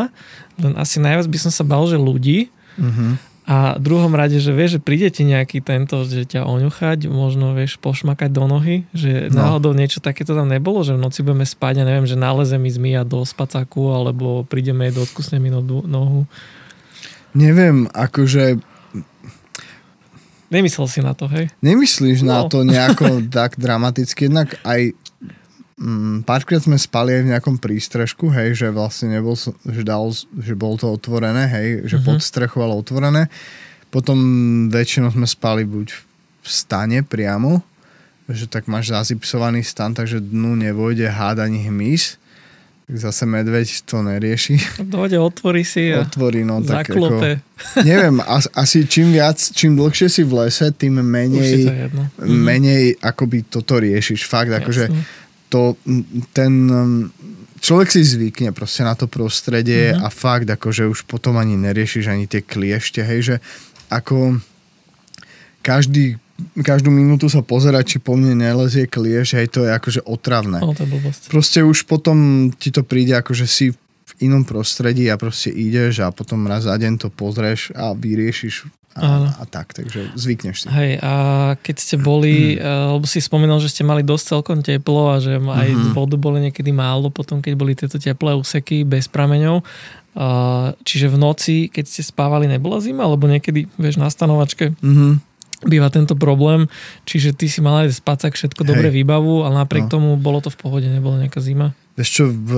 len 0.57 0.73
asi 0.73 0.97
najviac 0.97 1.29
by 1.29 1.37
som 1.37 1.51
sa 1.53 1.61
bal, 1.61 1.85
že 1.85 2.01
ľudí. 2.01 2.49
Uh-huh. 2.81 3.21
A 3.45 3.77
v 3.77 3.81
druhom 3.83 4.13
rade, 4.13 4.37
že 4.37 4.53
vieš, 4.53 4.77
že 4.77 4.85
príde 4.85 5.09
ti 5.09 5.25
nejaký 5.25 5.65
tento, 5.65 6.01
že 6.05 6.25
ťa 6.25 6.45
oňuchať, 6.45 7.09
možno 7.09 7.57
vieš 7.57 7.81
pošmakať 7.81 8.29
do 8.29 8.45
nohy, 8.45 8.85
že 8.93 9.29
no. 9.29 9.43
náhodou 9.43 9.73
niečo 9.73 10.01
takéto 10.01 10.33
tam 10.37 10.49
nebolo, 10.49 10.81
že 10.85 10.97
v 10.97 11.03
noci 11.03 11.25
budeme 11.25 11.45
spať 11.45 11.81
a 11.81 11.87
neviem, 11.89 12.05
že 12.09 12.17
náleze 12.17 12.57
mi 12.61 12.69
zmia 12.69 13.05
do 13.05 13.21
spacaku, 13.25 13.91
alebo 13.91 14.45
prídeme 14.45 14.89
do 14.93 15.05
odkusne 15.05 15.41
mi 15.41 15.49
nohu. 15.53 16.25
Neviem, 17.37 17.89
akože 17.91 18.61
Nemyslel 20.51 20.87
si 20.91 20.99
na 20.99 21.15
to, 21.15 21.31
hej? 21.31 21.47
Nemyslíš 21.63 22.27
no. 22.27 22.35
na 22.35 22.39
to 22.51 22.67
nejako 22.67 23.23
tak 23.31 23.55
dramaticky, 23.55 24.27
jednak 24.27 24.59
aj 24.67 24.91
Mm, 25.81 26.21
párkrát 26.29 26.61
sme 26.61 26.77
spali 26.77 27.17
aj 27.17 27.21
v 27.25 27.31
nejakom 27.33 27.57
prístrežku, 27.57 28.29
hej, 28.29 28.53
že 28.53 28.67
vlastne 28.69 29.17
nebol, 29.17 29.33
že, 29.33 29.81
dal, 29.81 30.13
že 30.13 30.53
bol 30.53 30.77
to 30.77 30.85
otvorené, 30.93 31.49
hej, 31.49 31.89
že 31.89 31.97
pod 32.05 32.21
strechou, 32.21 32.61
ale 32.61 32.77
otvorené. 32.77 33.33
Potom 33.89 34.17
väčšinou 34.69 35.09
sme 35.09 35.25
spali 35.25 35.65
buď 35.65 35.89
v 36.45 36.47
stane 36.47 37.01
priamo, 37.01 37.65
že 38.29 38.45
tak 38.45 38.69
máš 38.69 38.93
zazipsovaný 38.93 39.65
stan, 39.65 39.97
takže 39.97 40.21
dnu 40.21 40.53
nevojde 40.53 41.09
hád 41.09 41.41
ani 41.41 41.65
hmyz. 41.65 42.21
zase 42.91 43.25
medveď 43.25 43.81
to 43.87 44.05
nerieši. 44.05 44.61
Dojde, 44.85 45.17
otvorí 45.17 45.65
si 45.65 45.95
a 45.95 46.05
Otvorí, 46.05 46.45
no 46.45 46.61
tak 46.61 46.91
zaklope. 46.91 47.41
ako, 47.41 47.87
neviem, 47.87 48.19
as, 48.21 48.45
asi 48.53 48.83
čím 48.83 49.15
viac, 49.15 49.39
čím 49.39 49.79
dlhšie 49.79 50.11
si 50.11 50.21
v 50.27 50.45
lese, 50.45 50.69
tým 50.75 50.99
si 51.41 51.65
to 51.65 51.73
menej. 51.73 51.89
Mhm. 52.21 52.37
menej 52.37 52.83
akoby 53.01 53.49
toto 53.49 53.81
riešiš. 53.81 54.27
Fakt, 54.29 54.53
akože 54.53 54.91
Jasné. 54.91 55.20
To, 55.51 55.75
ten 56.31 56.71
človek 57.59 57.91
si 57.91 58.01
zvykne 58.01 58.55
proste 58.55 58.81
na 58.81 58.95
to 58.95 59.05
prostredie 59.05 59.93
Mhm. 59.93 60.01
a 60.01 60.07
fakt, 60.07 60.47
akože 60.47 60.87
už 60.87 61.03
potom 61.05 61.35
ani 61.35 61.59
neriešiš 61.59 62.07
ani 62.07 62.25
tie 62.25 62.39
kliešte, 62.41 63.03
hej, 63.03 63.19
že 63.21 63.35
ako 63.91 64.39
každý, 65.61 66.17
každú 66.63 66.89
minútu 66.89 67.29
sa 67.29 67.45
pozerať, 67.45 67.85
či 67.85 67.97
po 68.01 68.17
mne 68.17 68.33
nelezie 68.33 68.89
klieš, 68.89 69.37
hej, 69.37 69.45
to 69.51 69.67
je 69.67 69.69
akože 69.69 70.01
otravné. 70.07 70.57
No, 70.57 70.73
to 70.73 70.87
je 70.87 70.89
blbosť. 70.89 71.29
Proste 71.29 71.59
už 71.61 71.85
potom 71.85 72.49
ti 72.55 72.73
to 72.73 72.81
príde 72.81 73.13
ako, 73.13 73.35
že 73.37 73.45
si 73.45 73.65
inom 74.21 74.45
prostredí 74.45 75.09
a 75.09 75.17
proste 75.17 75.49
ideš 75.49 76.05
a 76.05 76.13
potom 76.13 76.45
raz 76.45 76.63
za 76.69 76.77
deň 76.77 77.01
to 77.01 77.07
pozrieš 77.09 77.73
a 77.73 77.91
vyriešiš 77.91 78.69
Áno. 78.91 79.31
a, 79.31 79.41
a 79.41 79.43
tak, 79.47 79.71
takže 79.71 80.11
zvykneš 80.19 80.55
si. 80.61 80.67
Hej, 80.67 80.99
a 80.99 81.13
keď 81.63 81.75
ste 81.79 81.95
boli, 81.95 82.59
mm. 82.59 82.99
lebo 82.99 83.07
si 83.07 83.23
spomínal, 83.23 83.63
že 83.63 83.71
ste 83.71 83.87
mali 83.87 84.03
dosť 84.03 84.25
celkom 84.35 84.59
teplo 84.59 85.15
a 85.15 85.23
že 85.23 85.39
aj 85.39 85.69
mm. 85.71 85.95
vodu 85.95 86.19
boli 86.19 86.43
niekedy 86.51 86.75
málo 86.75 87.07
potom, 87.07 87.39
keď 87.39 87.53
boli 87.55 87.71
tieto 87.71 87.95
teplé 87.95 88.35
úseky 88.35 88.83
bez 88.83 89.07
prameňov. 89.07 89.63
A, 90.11 90.27
čiže 90.83 91.07
v 91.07 91.17
noci, 91.17 91.55
keď 91.71 91.87
ste 91.87 92.03
spávali, 92.03 92.51
nebola 92.51 92.83
zima? 92.83 93.07
Alebo 93.07 93.31
niekedy, 93.31 93.71
vieš, 93.79 93.95
na 93.95 94.11
stanovačke 94.11 94.75
Mhm. 94.83 95.23
býva 95.71 95.87
tento 95.87 96.19
problém. 96.19 96.67
Čiže 97.07 97.31
ty 97.31 97.47
si 97.47 97.63
mal 97.63 97.87
aj 97.87 97.95
spacak, 98.03 98.35
všetko 98.35 98.67
dobre 98.67 98.91
Hej. 98.91 99.07
výbavu, 99.07 99.47
ale 99.47 99.55
napriek 99.63 99.87
No. 99.87 99.91
tomu 99.93 100.09
bolo 100.19 100.43
to 100.43 100.51
v 100.51 100.57
pohode, 100.59 100.87
nebola 100.91 101.15
nejaká 101.23 101.39
zima. 101.39 101.71
Vieš 101.91 102.09
čo, 102.09 102.23
v, 102.25 102.51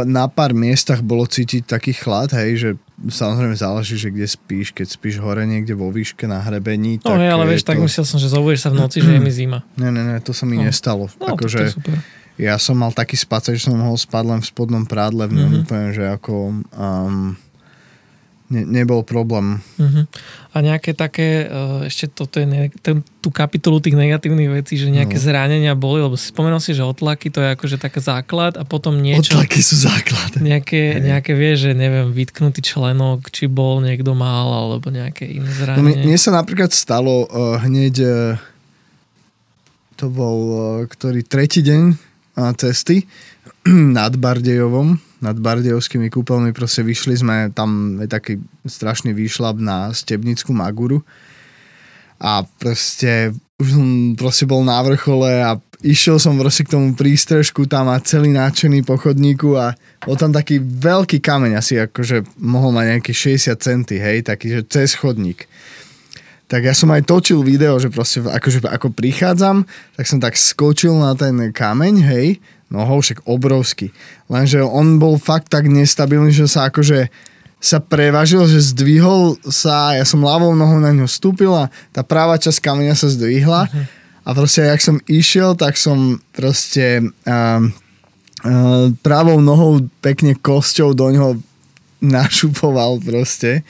na 0.00 0.26
pár 0.26 0.52
miestach 0.52 1.00
bolo 1.00 1.26
cítiť 1.26 1.66
taký 1.66 1.90
chlad, 1.92 2.30
hej, 2.32 2.50
že 2.56 2.70
samozrejme 3.04 3.52
záleží, 3.52 3.94
že 3.94 4.08
kde 4.08 4.22
spíš, 4.24 4.70
keď 4.70 4.86
spíš 4.88 5.18
hore 5.18 5.42
niekde 5.42 5.74
vo 5.74 5.90
výške 5.90 6.24
na 6.24 6.38
hrebení. 6.38 7.02
No 7.02 7.14
hej, 7.14 7.26
ale 7.28 7.44
vieš, 7.44 7.62
tak 7.62 7.74
to... 7.74 7.82
myslel 7.82 8.04
som, 8.04 8.16
že 8.16 8.26
zobudíš 8.26 8.62
sa 8.62 8.70
v 8.70 8.78
noci, 8.78 8.98
že 8.98 9.10
je 9.10 9.20
mi 9.20 9.30
zima. 9.30 9.66
Ne, 9.74 9.88
ne, 9.88 10.02
ne, 10.04 10.16
to 10.18 10.30
sa 10.30 10.44
mi 10.44 10.56
No. 10.56 10.64
nestalo. 10.64 11.10
No, 11.12 11.26
tak 11.26 11.42
akože 11.42 11.74
super. 11.74 11.98
ja 12.36 12.54
som 12.56 12.74
mal 12.74 12.90
taký 12.90 13.14
spacek, 13.14 13.54
že 13.54 13.66
som 13.66 13.74
mohol 13.74 13.94
spať 13.94 14.24
len 14.24 14.38
v 14.38 14.46
spodnom 14.46 14.84
prádle, 14.84 15.26
v 15.26 15.34
ňom 15.36 15.48
Mhm. 15.48 15.58
úplne, 15.60 15.86
že 15.90 16.04
ako 16.06 16.34
um, 16.70 17.34
ne, 18.48 18.64
nebol 18.64 19.00
problém. 19.00 19.60
Uh-huh. 19.76 20.04
A 20.50 20.60
nejaké 20.60 20.90
také, 20.92 21.44
uh, 21.44 21.84
ešte 21.84 22.08
toto 22.08 22.40
je 22.40 22.48
ne, 22.48 22.72
ten, 22.80 23.00
tú 23.20 23.28
kapitolu 23.28 23.78
tých 23.78 23.92
negatívnych 23.92 24.50
vecí, 24.50 24.74
že 24.74 24.88
nejaké 24.88 25.14
No. 25.14 25.22
zranenia 25.22 25.72
boli, 25.72 26.00
lebo 26.00 26.16
si 26.16 26.28
spomenul 26.28 26.58
si, 26.58 26.72
že 26.72 26.82
otlaky 26.82 27.28
to 27.28 27.38
je 27.38 27.52
akože 27.52 27.76
taký 27.76 28.00
základ 28.00 28.56
a 28.56 28.64
potom 28.64 28.96
niečo, 28.96 29.36
Otlaky 29.36 29.60
sú 29.60 29.76
základ. 29.78 30.40
nejaké, 30.40 30.98
nejaké 30.98 31.32
vieš, 31.32 31.68
že 31.68 31.72
neviem, 31.72 32.08
vytknutý 32.08 32.60
členok, 32.60 33.28
či 33.28 33.46
bol 33.46 33.78
niekto 33.78 34.12
mal, 34.12 34.48
alebo 34.48 34.88
nejaké 34.88 35.28
iné 35.28 35.44
No, 35.44 35.52
mne, 35.78 35.94
zranenie. 35.94 36.04
mne 36.04 36.18
sa 36.18 36.32
napríklad 36.32 36.72
stalo 36.72 37.24
uh, 37.24 37.60
hneď, 37.60 37.94
uh, 38.00 38.40
to 39.94 40.08
bol 40.08 40.36
uh, 40.48 40.58
ktorý 40.86 41.20
tretí 41.22 41.60
deň 41.60 41.82
uh, 42.38 42.52
cesty 42.54 43.04
nad 43.98 44.14
Bardejovom, 44.14 44.96
nad 45.18 45.34
Bardejovskými 45.34 46.08
kúpeľmi, 46.10 46.54
proste 46.54 46.86
vyšli 46.86 47.14
sme, 47.18 47.36
tam 47.50 47.98
je 47.98 48.06
taký 48.06 48.34
strašný 48.62 49.10
výšlap 49.14 49.58
na 49.58 49.90
Stebnickú 49.90 50.54
Maguru 50.54 51.02
a 52.18 52.42
proste 52.58 53.34
už 53.58 53.68
som 53.74 53.88
proste 54.14 54.46
bol 54.46 54.62
na 54.62 54.78
vrchole 54.82 55.42
a 55.42 55.58
išiel 55.82 56.18
som 56.18 56.38
proste 56.38 56.66
k 56.66 56.74
tomu 56.74 56.94
prístrežku 56.94 57.66
tam 57.66 57.90
a 57.90 58.02
celý 58.02 58.30
náčený 58.34 58.86
po 58.86 58.98
chodníku 58.98 59.58
a 59.58 59.74
bol 60.06 60.14
tam 60.14 60.30
taký 60.30 60.62
veľký 60.62 61.18
kameň, 61.18 61.58
asi 61.58 61.78
akože 61.78 62.38
mohol 62.38 62.70
mať 62.74 62.98
nejaký 62.98 63.12
60 63.14 63.58
centy, 63.58 63.98
hej, 63.98 64.26
taký, 64.26 64.54
že 64.54 64.62
cez 64.66 64.94
chodník. 64.94 65.50
Tak 66.48 66.64
ja 66.64 66.72
som 66.72 66.88
aj 66.94 67.04
točil 67.04 67.44
video, 67.44 67.76
že 67.76 67.92
proste 67.92 68.24
akože 68.24 68.64
ako 68.64 68.94
prichádzam, 68.94 69.68
tak 69.94 70.04
som 70.06 70.18
tak 70.18 70.34
skočil 70.38 70.94
na 70.96 71.12
ten 71.18 71.50
kameň, 71.50 71.94
hej, 72.02 72.26
nohou 72.68 73.00
však 73.00 73.24
obrovský. 73.24 73.92
Lenže 74.28 74.60
on 74.64 75.00
bol 75.00 75.16
fakt 75.16 75.48
tak 75.48 75.68
nestabilný, 75.68 76.32
že 76.32 76.48
sa 76.48 76.68
akože 76.68 77.08
sa 77.58 77.82
prevažil, 77.82 78.46
že 78.46 78.70
zdvihol 78.70 79.34
sa 79.50 79.98
ja 79.98 80.06
som 80.06 80.22
ľavou 80.22 80.54
nohou 80.54 80.78
na 80.78 80.94
ňo 80.94 81.10
vstúpil 81.10 81.50
a 81.50 81.66
tá 81.90 82.06
práva 82.06 82.38
časť 82.38 82.62
kameňa 82.62 82.94
sa 82.94 83.10
zdvihla. 83.10 83.66
A 84.22 84.28
proste 84.36 84.62
jak 84.62 84.78
som 84.84 85.02
išiel, 85.08 85.56
tak 85.56 85.74
som 85.80 86.20
proste 86.36 87.00
um, 87.02 87.72
uh, 88.44 88.92
pravou 89.02 89.40
nohou 89.40 89.82
pekne 90.04 90.36
kosťou 90.36 90.94
do 90.94 91.08
ňoho 91.10 91.30
našupoval 91.98 93.02
proste 93.02 93.66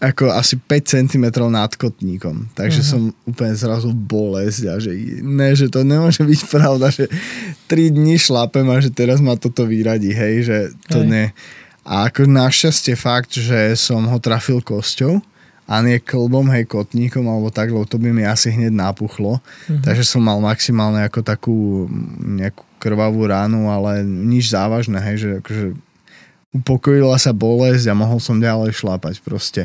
ako 0.00 0.32
asi 0.32 0.56
5 0.56 0.96
cm 0.96 1.24
nad 1.52 1.68
kotníkom. 1.76 2.48
Takže 2.56 2.80
uh-huh. 2.80 2.90
som 2.90 3.00
úplne 3.28 3.52
zrazu 3.52 3.92
bolesť 3.92 4.62
a 4.72 4.74
že 4.80 4.96
ne, 5.20 5.52
že 5.52 5.68
to 5.68 5.84
nemôže 5.84 6.24
byť 6.24 6.40
pravda, 6.48 6.88
že 6.88 7.04
3 7.68 7.92
dní 7.92 8.16
šlapem 8.16 8.64
a 8.72 8.80
že 8.80 8.88
teraz 8.88 9.20
ma 9.20 9.36
toto 9.36 9.68
vyradí, 9.68 10.16
hej, 10.16 10.34
že 10.48 10.58
to 10.88 11.04
Hej. 11.04 11.08
ne. 11.12 11.24
A 11.84 12.08
ako 12.08 12.24
našťastie 12.24 12.96
fakt, 12.96 13.36
že 13.36 13.76
som 13.76 14.08
ho 14.08 14.16
trafil 14.16 14.64
kosťou 14.64 15.20
a 15.68 15.74
nie 15.84 16.00
klbom, 16.00 16.48
hej, 16.48 16.64
kotníkom 16.64 17.28
alebo 17.28 17.52
tak, 17.52 17.68
lebo 17.68 17.84
to 17.84 18.00
by 18.00 18.08
mi 18.08 18.24
asi 18.24 18.48
hneď 18.50 18.72
napuchlo. 18.72 19.44
Mhm. 19.68 19.84
Takže 19.84 20.04
som 20.08 20.24
mal 20.24 20.40
maximálne 20.40 21.04
ako 21.04 21.20
takú 21.20 21.56
nejakú 22.24 22.64
krvavú 22.80 23.28
ránu, 23.28 23.68
ale 23.68 24.00
nič 24.02 24.48
závažné, 24.48 24.96
hej, 25.12 25.16
že 25.20 25.28
akože 25.44 25.89
upokojila 26.50 27.14
sa 27.18 27.30
bolesť 27.30 27.90
a 27.90 27.98
mohol 27.98 28.18
som 28.18 28.42
ďalej 28.42 28.74
šlápať 28.74 29.22
proste. 29.22 29.62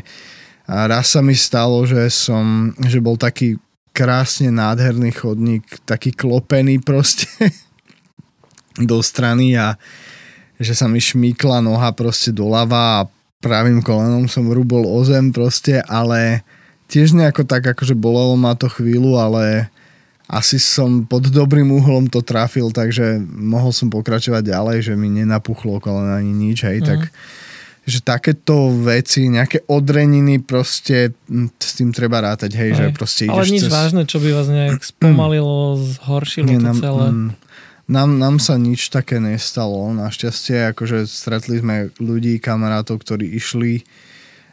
A 0.66 0.90
raz 0.90 1.14
sa 1.14 1.22
mi 1.22 1.38
stalo, 1.38 1.86
že 1.86 2.10
som, 2.10 2.74
že 2.82 2.98
bol 2.98 3.18
taký 3.18 3.62
krásne 3.96 4.52
nádherný 4.52 5.14
chodník, 5.14 5.64
taký 5.88 6.12
klopený 6.12 6.82
proste 6.82 7.30
do 8.90 9.00
strany 9.00 9.56
a 9.56 9.80
že 10.60 10.76
sa 10.76 10.90
mi 10.90 11.00
šmýkla 11.00 11.64
noha 11.64 11.92
proste 11.96 12.32
doľava 12.32 13.04
a 13.04 13.08
pravým 13.40 13.80
kolenom 13.86 14.26
som 14.26 14.50
rúbol 14.50 14.88
o 14.88 15.00
zem 15.06 15.30
proste, 15.30 15.80
ale 15.86 16.42
tiež 16.90 17.14
nejako 17.14 17.46
tak 17.46 17.66
akože 17.76 17.94
bolelo 17.94 18.34
ma 18.36 18.58
to 18.58 18.66
chvíľu, 18.72 19.22
ale 19.22 19.70
asi 20.28 20.58
som 20.58 21.04
pod 21.04 21.28
dobrým 21.28 21.70
uhlom 21.72 22.08
to 22.08 22.20
trafil, 22.20 22.70
takže 22.70 23.18
mohol 23.28 23.70
som 23.70 23.88
pokračovať 23.88 24.42
ďalej, 24.44 24.78
že 24.82 24.94
mi 24.94 25.08
nenapuchlo 25.08 25.78
koleno 25.78 26.12
ani 26.12 26.32
nič, 26.32 26.64
hej, 26.64 26.82
Mhm. 26.82 26.86
tak 26.86 27.02
že 27.86 28.02
takéto 28.02 28.74
veci, 28.74 29.30
nejaké 29.30 29.70
odreniny 29.70 30.42
proste 30.42 31.14
hm, 31.30 31.54
s 31.54 31.78
tým 31.78 31.94
treba 31.94 32.18
rátať, 32.20 32.58
hej, 32.58 32.74
že 32.74 32.86
Hej. 32.90 32.94
proste 32.98 33.22
Ale 33.30 33.46
ideš 33.46 33.54
nič 33.54 33.62
cez... 33.62 33.72
vážne, 33.72 34.02
čo 34.04 34.18
by 34.18 34.30
vás 34.34 34.48
nejak 34.50 34.82
spomalilo, 34.92 35.78
zhoršilo 35.78 36.50
Nie, 36.50 36.58
to 36.58 36.66
nám, 36.66 36.78
celé. 36.82 37.06
mm, 37.06 37.30
nám, 37.86 38.10
nám 38.18 38.36
sa 38.42 38.58
nič 38.58 38.90
také 38.90 39.22
nestalo. 39.22 39.94
Našťastie, 39.94 40.74
akože 40.74 41.06
stretli 41.06 41.62
sme 41.62 41.94
ľudí, 42.02 42.42
kamarátov, 42.42 43.06
ktorí 43.06 43.30
išli 43.32 43.86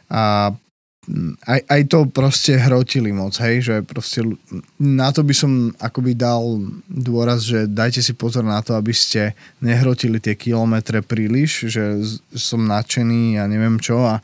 a 0.07 0.53
mm, 0.53 0.62
aj, 1.43 1.61
aj 1.67 1.81
to 1.91 1.99
proste 2.07 2.55
hrotili 2.55 3.11
moc, 3.11 3.35
hej, 3.43 3.59
že 3.59 3.75
proste 3.83 4.23
na 4.79 5.11
to 5.11 5.19
by 5.27 5.35
som 5.35 5.75
akoby 5.75 6.15
dal 6.15 6.63
dôraz, 6.87 7.43
že 7.43 7.67
dajte 7.67 7.99
si 7.99 8.15
pozor 8.15 8.47
na 8.47 8.63
to, 8.63 8.79
aby 8.79 8.95
ste 8.95 9.35
nehrotili 9.59 10.23
tie 10.23 10.39
kilometre 10.39 11.03
príliš, 11.03 11.67
že 11.67 11.99
som 12.31 12.63
nadšený 12.63 13.35
a 13.35 13.43
neviem 13.51 13.75
čo 13.83 13.99
a 13.99 14.23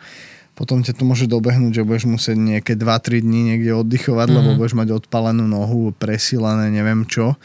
potom 0.55 0.83
ťa 0.83 0.95
to 0.95 1.07
môže 1.07 1.27
dobehnúť, 1.31 1.83
že 1.83 1.87
budeš 1.87 2.05
musieť 2.07 2.35
nejaké 2.35 2.73
2-3 2.75 3.23
dní 3.23 3.55
niekde 3.55 3.71
oddychovať, 3.79 4.27
mm-hmm. 4.27 4.39
lebo 4.43 4.49
Mhm. 4.51 4.57
budeš 4.59 4.75
mať 4.75 4.89
odpalenú 4.91 5.47
nohu, 5.47 5.95
presílené, 5.95 6.67
neviem 6.67 7.07
čo. 7.07 7.39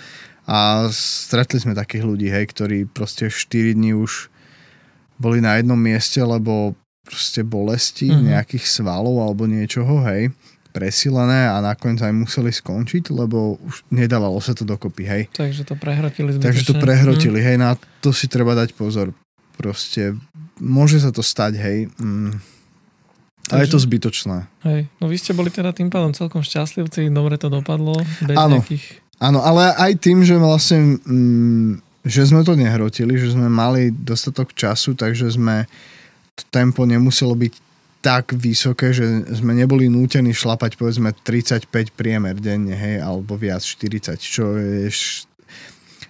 A 0.50 0.90
stretli 0.90 1.62
sme 1.62 1.78
takých 1.78 2.02
ľudí, 2.02 2.26
hej, 2.26 2.50
ktorí 2.50 2.90
proste 2.90 3.30
4 3.30 3.78
dní 3.78 3.94
už 3.94 4.30
boli 5.18 5.38
na 5.38 5.58
jednom 5.58 5.78
mieste, 5.78 6.18
lebo 6.18 6.74
proste 7.04 7.40
bolesti 7.40 8.08
Mhm. 8.08 8.12
mm-hmm. 8.12 8.28
nejakých 8.32 8.64
svalov 8.66 9.16
alebo 9.20 9.44
niečoho, 9.44 10.00
hej, 10.04 10.32
presílené 10.70 11.46
a 11.46 11.60
nakoniec 11.60 12.02
aj 12.02 12.10
museli 12.10 12.50
skončiť, 12.50 13.08
lebo 13.08 13.62
už 13.62 13.86
nedávalo 13.88 14.42
sa 14.42 14.52
to 14.52 14.64
dokopy, 14.64 15.06
hej. 15.06 15.22
Takže 15.30 15.62
to 15.62 15.74
prehrotili 15.74 16.32
zbytočne. 16.32 16.48
Takže 16.50 16.62
to 16.64 16.74
prehrotili, 16.76 17.38
hej, 17.38 17.56
na 17.56 17.72
to 18.00 18.10
si 18.10 18.26
treba 18.26 18.52
dať 18.52 18.74
pozor. 18.74 19.14
Proste 19.54 20.18
môže 20.56 20.98
sa 20.98 21.08
to 21.08 21.22
stať, 21.22 21.54
hej. 21.56 21.78
Mm. 21.94 22.42
Ale 23.46 23.60
je 23.62 23.68
to 23.68 23.76
Takže- 23.76 23.86
zbytočné. 23.86 24.38
Hej. 24.64 24.80
No 24.98 25.06
vy 25.06 25.14
ste 25.14 25.30
boli 25.30 25.52
teda 25.52 25.70
tým 25.70 25.86
pádom 25.88 26.10
celkom 26.10 26.40
šťastlivci, 26.40 27.06
dobre 27.08 27.36
to 27.36 27.46
dopadlo, 27.46 27.94
bez 28.20 28.34
Áno. 28.34 28.58
nejakých... 28.58 29.04
Áno, 29.20 29.38
ale 29.38 29.70
aj 29.70 29.92
tým, 30.00 30.26
že 30.26 30.34
vlastne 30.34 30.98
mm, 30.98 31.70
že 32.02 32.24
sme 32.24 32.42
to 32.42 32.52
nehrotili, 32.52 33.14
že 33.14 33.30
sme 33.30 33.46
mali 33.46 33.88
dostatok 33.88 34.50
času, 34.50 34.92
takže 34.92 35.30
sme 35.30 35.70
tempo 36.50 36.82
nemuselo 36.84 37.34
byť 37.34 37.52
tak 38.04 38.36
vysoké, 38.36 38.92
že 38.92 39.04
sme 39.32 39.56
neboli 39.56 39.88
nútení 39.88 40.36
šlapať 40.36 40.76
povedzme 40.76 41.16
35 41.24 41.64
priemer 41.96 42.36
denne, 42.36 42.76
hej, 42.76 43.00
alebo 43.00 43.32
viac 43.32 43.64
40, 43.64 44.20
čo 44.20 44.60
je, 44.60 44.92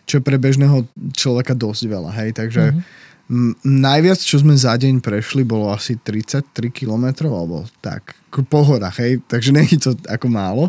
čo 0.03 0.15
je 0.19 0.23
pre 0.27 0.35
bežného 0.35 0.91
človeka 1.15 1.55
dosť 1.55 1.83
veľa, 1.87 2.11
hej, 2.19 2.31
takže 2.35 2.75
Mhm. 2.75 3.03
M- 3.25 3.57
najviac, 3.65 4.21
čo 4.21 4.37
sme 4.37 4.53
za 4.53 4.77
deň 4.77 5.01
prešli, 5.01 5.49
bolo 5.49 5.73
asi 5.73 5.97
33 5.97 6.45
km, 6.69 7.25
alebo 7.33 7.65
tak, 7.81 8.13
po 8.53 8.61
horách, 8.61 9.01
hej, 9.01 9.25
takže 9.25 9.49
je 9.73 9.81
to 9.81 9.97
ako 10.13 10.29
málo. 10.29 10.69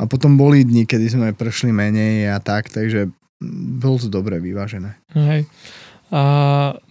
A 0.00 0.08
potom 0.08 0.32
boli 0.34 0.64
dni, 0.64 0.88
kedy 0.88 1.12
sme 1.12 1.36
prešli 1.36 1.76
menej 1.76 2.32
a 2.32 2.40
tak, 2.40 2.72
takže 2.72 3.12
bolo 3.76 4.00
to 4.00 4.08
dobre 4.08 4.40
vyvážené. 4.40 4.96
Hej. 5.12 5.44
A 6.14 6.22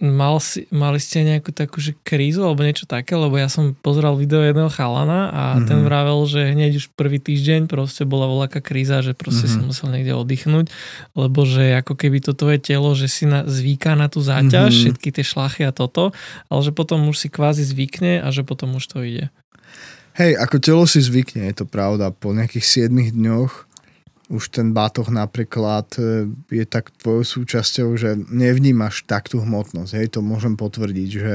mal 0.04 0.36
si, 0.36 0.68
mali 0.68 1.00
ste 1.00 1.24
nejakú 1.24 1.48
takú 1.48 1.80
že 1.80 1.96
krízu 2.04 2.44
alebo 2.44 2.60
niečo 2.60 2.84
také, 2.84 3.16
lebo 3.16 3.40
ja 3.40 3.48
som 3.48 3.72
pozeral 3.72 4.20
video 4.20 4.44
jedného 4.44 4.68
chalana 4.68 5.32
a 5.32 5.42
mm-hmm. 5.56 5.64
ten 5.64 5.80
vravel, 5.80 6.20
že 6.28 6.52
hneď 6.52 6.76
už 6.76 6.92
prvý 6.92 7.16
týždeň 7.24 7.64
proste 7.64 8.04
bola 8.04 8.28
voľaká 8.28 8.60
kríza, 8.60 9.00
že 9.00 9.16
proste 9.16 9.48
mm-hmm. 9.48 9.64
si 9.64 9.68
musel 9.72 9.88
niekde 9.96 10.12
oddychnúť, 10.12 10.68
lebo 11.16 11.40
že 11.48 11.72
ako 11.72 11.96
keby 11.96 12.20
to 12.20 12.36
tvoje 12.36 12.60
telo, 12.60 12.92
že 12.92 13.08
si 13.08 13.24
na, 13.24 13.48
zvyká 13.48 13.96
na 13.96 14.12
tú 14.12 14.20
záťaž, 14.20 14.68
mm-hmm. 14.68 14.84
všetky 14.92 15.08
tie 15.16 15.24
šlachy 15.24 15.62
a 15.64 15.72
toto, 15.72 16.12
ale 16.52 16.60
že 16.60 16.76
potom 16.76 17.08
už 17.08 17.16
si 17.16 17.32
kvázi 17.32 17.64
zvykne 17.64 18.20
a 18.20 18.28
že 18.28 18.44
potom 18.44 18.76
už 18.76 18.84
to 18.92 19.00
ide. 19.00 19.32
Hej, 20.20 20.36
ako 20.36 20.56
telo 20.60 20.84
si 20.84 21.00
zvykne, 21.00 21.48
je 21.48 21.64
to 21.64 21.66
pravda. 21.66 22.12
Po 22.12 22.36
nejakých 22.36 22.92
7 22.92 23.16
dňoch 23.16 23.72
už 24.32 24.48
ten 24.48 24.72
batoh 24.72 25.04
napríklad 25.12 25.84
e, 26.00 26.28
je 26.48 26.64
tak 26.64 26.88
tvojou 26.96 27.44
súčasťou, 27.44 27.88
že 28.00 28.16
nevnímaš 28.16 29.04
tak 29.04 29.28
tú 29.28 29.44
hmotnosť. 29.44 29.92
Hej, 30.00 30.16
to 30.16 30.20
môžem 30.24 30.56
potvrdiť, 30.56 31.08
že 31.12 31.34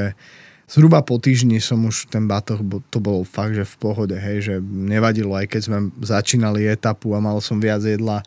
zhruba 0.65 1.05
po 1.05 1.21
týždni 1.21 1.61
som 1.61 1.85
už 1.85 2.09
ten 2.09 2.25
batoh, 2.25 2.57
to 2.89 2.97
bol 2.97 3.21
fakt, 3.21 3.53
že 3.53 3.65
v 3.65 3.75
pohode, 3.77 4.17
hej, 4.17 4.37
že 4.41 4.55
nevadilo, 4.61 5.37
aj 5.37 5.53
keď 5.53 5.61
sme 5.61 5.77
začínali 6.01 6.65
etapu 6.65 7.13
a 7.13 7.21
mal 7.21 7.37
som 7.45 7.61
viac 7.61 7.85
jedla. 7.85 8.25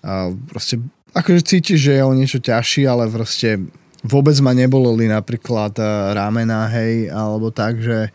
A 0.00 0.32
proste, 0.48 0.80
akože 1.12 1.44
cítiš, 1.44 1.84
že 1.84 2.00
je 2.00 2.02
o 2.04 2.16
niečo 2.16 2.40
ťažší, 2.40 2.88
ale 2.88 3.08
proste 3.12 3.60
vôbec 4.00 4.36
ma 4.40 4.56
neboleli 4.56 5.12
napríklad 5.12 5.76
e, 5.76 5.84
ramena, 6.16 6.72
hej, 6.72 7.12
alebo 7.12 7.52
tak, 7.52 7.84
že 7.84 8.08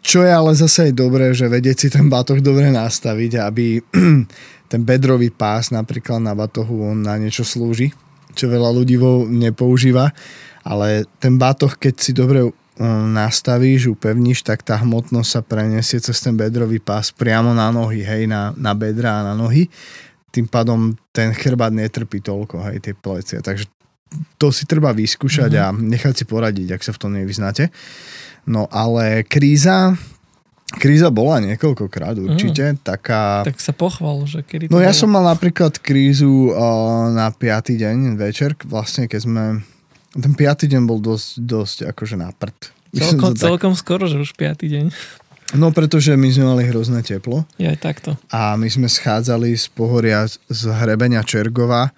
čo 0.00 0.24
je 0.24 0.32
ale 0.32 0.56
zase 0.56 0.90
aj 0.90 0.92
dobré, 0.96 1.36
že 1.36 1.44
vedieť 1.44 1.76
si 1.76 1.88
ten 1.92 2.08
batoh 2.08 2.40
dobre 2.40 2.72
nastaviť, 2.72 3.32
aby 3.36 3.84
ten 4.70 4.86
bedrový 4.86 5.34
pás 5.34 5.74
napríklad 5.74 6.22
na 6.22 6.30
batohu, 6.30 6.94
on 6.94 7.02
na 7.02 7.18
niečo 7.18 7.42
slúži, 7.42 7.90
čo 8.38 8.46
veľa 8.46 8.70
ľudí 8.70 8.94
vo 8.94 9.26
nepoužíva, 9.26 10.14
ale 10.62 11.10
ten 11.18 11.34
batoh, 11.34 11.74
keď 11.74 11.94
si 11.98 12.14
dobre 12.14 12.46
um, 12.46 12.54
nastavíš, 13.10 13.90
upevníš, 13.90 14.46
tak 14.46 14.62
tá 14.62 14.78
hmotnosť 14.78 15.28
sa 15.28 15.42
preniesie 15.42 15.98
cez 15.98 16.14
ten 16.22 16.38
bedrový 16.38 16.78
pás 16.78 17.10
priamo 17.10 17.50
na 17.50 17.74
nohy, 17.74 18.06
hej, 18.06 18.30
na, 18.30 18.54
na 18.54 18.70
bedra 18.78 19.20
a 19.20 19.26
na 19.26 19.34
nohy. 19.34 19.66
Tým 20.30 20.46
pádom 20.46 20.94
ten 21.10 21.34
chrbát 21.34 21.74
netrpí 21.74 22.22
toľko, 22.22 22.62
hej, 22.70 22.78
tie 22.78 22.94
plecia. 22.94 23.42
Takže 23.42 23.66
to 24.38 24.54
si 24.54 24.70
treba 24.70 24.94
vyskúšať 24.94 25.50
mm-hmm. 25.50 25.74
a 25.74 25.86
nechať 25.98 26.14
si 26.14 26.24
poradiť, 26.30 26.78
ak 26.78 26.82
sa 26.86 26.94
v 26.94 27.00
tom 27.02 27.10
nevyznáte. 27.18 27.74
No 28.46 28.70
ale 28.70 29.26
kríza, 29.26 29.98
Kríza 30.70 31.10
bola 31.10 31.42
niekoľkokrát 31.42 32.14
určite. 32.22 32.78
Mm. 32.78 32.78
Taká... 32.78 33.42
Tak 33.42 33.58
sa 33.58 33.74
pochval, 33.74 34.22
že 34.30 34.46
kedy 34.46 34.70
to 34.70 34.72
No 34.74 34.78
ja 34.78 34.94
som 34.94 35.10
mal 35.10 35.26
napríklad 35.26 35.82
krízu 35.82 36.54
uh, 36.54 37.10
na 37.10 37.34
piatý 37.34 37.74
deň 37.74 38.14
večer, 38.14 38.54
vlastne 38.62 39.10
keď 39.10 39.20
sme... 39.26 39.44
Ten 40.14 40.34
piatý 40.34 40.70
deň 40.70 40.82
bol 40.86 41.02
dosť, 41.02 41.28
dosť 41.42 41.76
akože 41.90 42.14
na 42.18 42.30
prd. 42.30 42.70
Celkom, 42.94 43.34
celkom 43.38 43.74
tak... 43.74 43.80
skoro, 43.82 44.06
že 44.06 44.18
už 44.18 44.34
piatý 44.38 44.70
deň. 44.70 44.86
No 45.58 45.74
pretože 45.74 46.14
my 46.14 46.30
sme 46.30 46.46
mali 46.46 46.62
hrozné 46.70 47.02
teplo. 47.02 47.42
Je 47.58 47.66
aj 47.66 47.78
takto. 47.82 48.14
A 48.30 48.54
my 48.54 48.70
sme 48.70 48.86
schádzali 48.86 49.50
z 49.58 49.66
pohoria 49.74 50.22
z 50.30 50.62
hrebenia 50.70 51.26
Čergova 51.26 51.90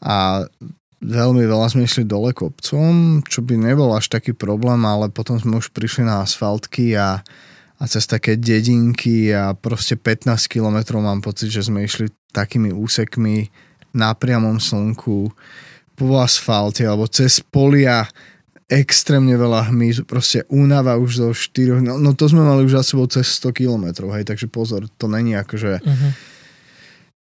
a 0.00 0.48
veľmi 1.04 1.44
veľa 1.44 1.66
sme 1.68 1.84
išli 1.84 2.08
dole 2.08 2.32
kopcom, 2.32 3.20
čo 3.28 3.44
by 3.44 3.54
nebol 3.60 3.92
až 3.92 4.08
taký 4.08 4.32
problém, 4.32 4.80
ale 4.88 5.12
potom 5.12 5.36
sme 5.36 5.60
už 5.60 5.70
prišli 5.70 6.08
na 6.08 6.24
asfaltky 6.24 6.96
a 6.96 7.20
a 7.78 7.84
cez 7.86 8.10
také 8.10 8.34
dedinky 8.34 9.30
a 9.30 9.54
proste 9.54 9.94
15 9.94 10.50
kilometrov 10.50 10.98
mám 10.98 11.22
pocit, 11.22 11.54
že 11.54 11.62
sme 11.62 11.86
išli 11.86 12.10
takými 12.34 12.74
úsekmi 12.74 13.46
na 13.94 14.12
priamom 14.18 14.58
slnku 14.58 15.30
po 15.94 16.06
asfalte 16.18 16.82
alebo 16.86 17.06
cez 17.06 17.38
polia 17.38 18.06
extrémne 18.68 19.32
veľa 19.32 19.72
hmyzu, 19.72 20.04
proste 20.04 20.44
únava 20.52 21.00
už 21.00 21.10
zo 21.24 21.28
4, 21.32 21.80
no, 21.80 21.96
no 21.96 22.12
to 22.12 22.28
sme 22.28 22.44
mali 22.44 22.68
už 22.68 22.76
za 22.76 22.92
sebou 22.92 23.08
cez 23.08 23.24
100 23.40 23.64
kilometrov, 23.64 24.12
hej, 24.12 24.28
takže 24.28 24.44
pozor, 24.44 24.84
to 25.00 25.08
není 25.08 25.32
ako, 25.32 25.56
že 25.56 25.72
uh-huh. 25.80 26.12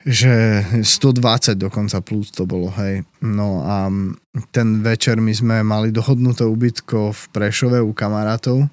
že 0.02 0.34
120 0.82 1.62
dokonca 1.62 2.02
plus 2.02 2.34
to 2.34 2.50
bolo, 2.50 2.74
hej. 2.82 3.06
No 3.22 3.62
a 3.62 3.86
ten 4.50 4.82
večer 4.82 5.22
my 5.22 5.30
sme 5.30 5.62
mali 5.62 5.94
dohodnuté 5.94 6.42
ubytko 6.42 7.14
v 7.14 7.22
Prešove 7.30 7.86
u 7.86 7.94
kamarátov 7.94 8.66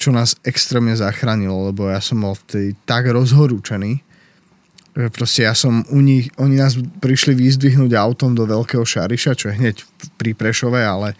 čo 0.00 0.16
nás 0.16 0.32
extrémne 0.48 0.96
zachránilo, 0.96 1.68
lebo 1.68 1.92
ja 1.92 2.00
som 2.00 2.24
bol 2.24 2.32
vtedy 2.32 2.72
tak 2.88 3.04
rozhorúčený, 3.12 4.00
že 4.96 5.06
proste 5.12 5.44
ja 5.44 5.52
som 5.52 5.84
u 5.92 6.00
nich, 6.00 6.32
oni 6.40 6.56
nás 6.56 6.80
prišli 7.04 7.36
vyzdvihnúť 7.36 7.92
autom 7.94 8.32
do 8.32 8.48
Veľkého 8.48 8.82
Šariša, 8.82 9.36
čo 9.36 9.52
je 9.52 9.60
hneď 9.60 9.76
pri 10.16 10.32
Prešove, 10.32 10.80
ale 10.80 11.12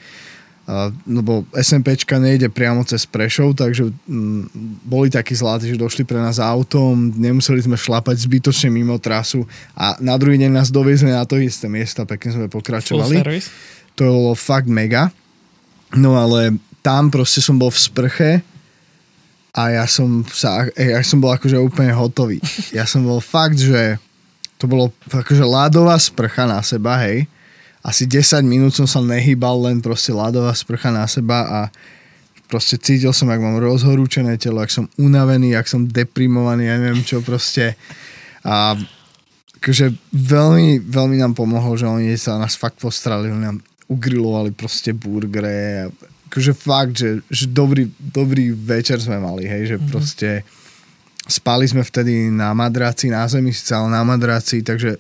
lebo 1.02 1.42
SMPčka 1.50 2.22
nejde 2.22 2.46
priamo 2.46 2.86
cez 2.86 3.02
Prešov, 3.02 3.58
takže 3.58 3.90
um, 4.06 4.46
boli 4.86 5.10
takí 5.10 5.34
zlatí, 5.34 5.66
že 5.66 5.74
došli 5.74 6.06
pre 6.06 6.22
nás 6.22 6.38
autom, 6.38 7.10
nemuseli 7.10 7.58
sme 7.58 7.74
šlapať 7.74 8.14
zbytočne 8.22 8.70
mimo 8.70 8.94
trasu 9.02 9.42
a 9.74 9.98
na 9.98 10.14
druhý 10.14 10.38
deň 10.38 10.50
nás 10.54 10.70
doviezli 10.70 11.10
na 11.10 11.26
to 11.26 11.42
isté 11.42 11.66
miesto, 11.66 12.06
pekne 12.06 12.38
sme 12.38 12.46
pokračovali. 12.46 13.18
To 13.98 14.02
bolo 14.06 14.32
fakt 14.38 14.70
mega. 14.70 15.10
No 15.90 16.14
ale 16.14 16.54
tam 16.86 17.10
proste 17.10 17.42
som 17.42 17.58
bol 17.58 17.74
v 17.74 17.80
sprche 17.82 18.30
a 19.50 19.62
ja 19.74 19.84
som 19.90 20.22
sa, 20.30 20.70
ja 20.78 21.02
som 21.02 21.18
bol 21.18 21.34
akože 21.34 21.58
úplne 21.58 21.90
hotový. 21.90 22.38
Ja 22.70 22.86
som 22.86 23.02
bol 23.02 23.18
fakt, 23.18 23.58
že 23.58 23.98
to 24.60 24.70
bolo 24.70 24.94
akože 25.10 25.42
ľadová 25.42 25.98
sprcha 25.98 26.46
na 26.46 26.62
seba, 26.62 27.00
hej. 27.02 27.26
Asi 27.80 28.04
10 28.04 28.44
minút 28.44 28.76
som 28.76 28.84
sa 28.84 29.00
nehýbal, 29.00 29.56
len 29.66 29.80
proste 29.80 30.12
ľadová 30.12 30.52
sprcha 30.52 30.92
na 30.92 31.08
seba 31.08 31.48
a 31.48 31.60
proste 32.46 32.76
cítil 32.76 33.10
som, 33.16 33.30
ak 33.32 33.40
mám 33.40 33.56
rozhorúčené 33.58 34.36
telo, 34.36 34.60
ak 34.60 34.70
som 34.70 34.86
unavený, 35.00 35.56
ak 35.56 35.66
som 35.66 35.88
deprimovaný, 35.88 36.68
ja 36.68 36.76
neviem 36.76 37.02
čo 37.02 37.24
proste. 37.24 37.74
A 38.44 38.76
akože 39.58 39.96
veľmi, 40.12 40.84
veľmi 40.84 41.16
nám 41.18 41.32
pomohlo, 41.34 41.74
že 41.74 41.88
oni 41.88 42.14
sa 42.20 42.36
nás 42.36 42.54
fakt 42.54 42.78
postrali, 42.78 43.32
oni 43.32 43.44
nám 43.48 43.58
ugrilovali 43.90 44.54
proste 44.54 44.94
burgery 44.94 45.88
akože 46.30 46.54
fakt, 46.54 47.02
že, 47.02 47.26
že 47.26 47.50
dobrý, 47.50 47.90
dobrý 47.98 48.54
večer 48.54 49.02
sme 49.02 49.18
mali, 49.18 49.50
hej, 49.50 49.74
že 49.74 49.76
mm-hmm. 49.76 49.90
proste 49.90 50.46
spali 51.26 51.66
sme 51.66 51.82
vtedy 51.82 52.30
na 52.30 52.54
madraci, 52.54 53.10
na 53.10 53.26
zemi, 53.26 53.50
ale 53.50 53.88
na 53.90 54.06
madraci, 54.06 54.62
takže 54.62 54.94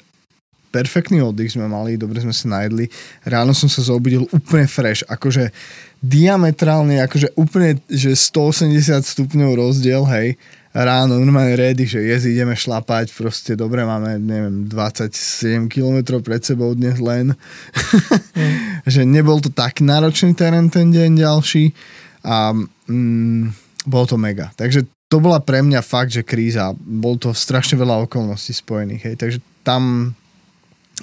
perfektný 0.74 1.22
oddych 1.22 1.54
sme 1.54 1.70
mali, 1.70 1.94
dobre 1.94 2.18
sme 2.18 2.34
sa 2.34 2.50
najedli. 2.50 2.90
Ráno 3.22 3.54
som 3.54 3.70
sa 3.70 3.82
zobudil 3.82 4.26
úplne 4.34 4.66
fresh, 4.66 5.06
akože 5.06 5.54
diametrálne, 6.02 6.98
akože 7.06 7.38
úplne, 7.38 7.78
že 7.86 8.14
180 8.18 9.02
stupňov 9.06 9.50
rozdiel, 9.54 10.02
hej, 10.10 10.34
ráno 10.70 11.18
normálne 11.18 11.58
ready, 11.58 11.82
že 11.82 11.98
jesť, 11.98 12.30
ideme 12.30 12.54
šlapať, 12.54 13.10
proste 13.10 13.58
dobre, 13.58 13.82
máme, 13.82 14.22
neviem, 14.22 14.70
27 14.70 15.66
km 15.66 16.22
pred 16.22 16.42
sebou 16.46 16.70
dnes 16.78 17.02
len. 17.02 17.34
Mm. 17.34 18.86
že 18.94 19.02
nebol 19.02 19.42
to 19.42 19.50
tak 19.50 19.82
náročný 19.82 20.32
terén 20.38 20.70
ten 20.70 20.94
deň 20.94 21.18
ďalší 21.18 21.74
a 22.22 22.54
mm, 22.86 23.42
bolo 23.90 24.04
to 24.06 24.16
mega. 24.20 24.54
Takže 24.54 24.86
to 25.10 25.18
bola 25.18 25.42
pre 25.42 25.58
mňa 25.58 25.82
fakt, 25.82 26.14
že 26.14 26.22
kríza. 26.22 26.70
Bol 26.78 27.18
to 27.18 27.34
strašne 27.34 27.74
veľa 27.74 28.06
okolností 28.06 28.54
spojených, 28.54 29.02
hej. 29.10 29.16
Takže 29.18 29.38
tam 29.66 30.14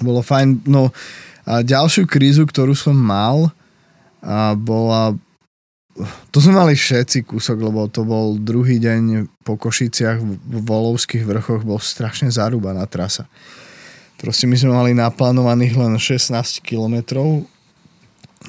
bolo 0.00 0.24
fajn. 0.24 0.64
No 0.64 0.88
a 1.44 1.60
ďalšiu 1.60 2.08
krízu, 2.08 2.48
ktorú 2.48 2.72
som 2.72 2.96
mal, 2.96 3.52
a 4.24 4.56
bola 4.56 5.14
to 6.30 6.38
sme 6.38 6.54
mali 6.54 6.74
všetci 6.78 7.26
kúsok, 7.26 7.58
lebo 7.58 7.90
to 7.90 8.06
bol 8.06 8.38
druhý 8.38 8.78
deň 8.78 9.26
po 9.42 9.58
Košiciach 9.58 10.18
v 10.22 10.56
Volovských 10.62 11.26
vrchoch, 11.26 11.66
bol 11.66 11.82
strašne 11.82 12.30
zarúbaná 12.30 12.86
trasa. 12.86 13.26
Proste 14.18 14.50
my 14.50 14.56
sme 14.58 14.72
mali 14.74 14.90
naplánovaných 14.98 15.74
len 15.78 15.94
16 15.94 16.62
kilometrov, 16.66 17.46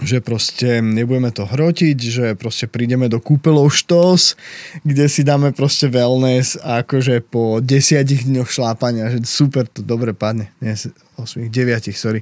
že 0.02 0.22
proste 0.22 0.82
nebudeme 0.82 1.34
to 1.34 1.50
hrotiť, 1.50 1.98
že 1.98 2.26
proste 2.38 2.70
prídeme 2.70 3.10
do 3.10 3.18
kúpelov 3.18 3.74
štos, 3.74 4.38
kde 4.86 5.10
si 5.10 5.26
dáme 5.26 5.50
proste 5.54 5.90
wellness 5.90 6.58
a 6.62 6.86
akože 6.86 7.26
po 7.26 7.58
desiatich 7.62 8.26
dňoch 8.30 8.50
šlápania, 8.50 9.10
že 9.10 9.26
super, 9.26 9.66
to 9.66 9.82
dobre 9.82 10.14
padne. 10.14 10.54
Nie, 10.62 10.78
8, 11.18 11.50
9, 11.50 11.90
sorry. 11.94 12.22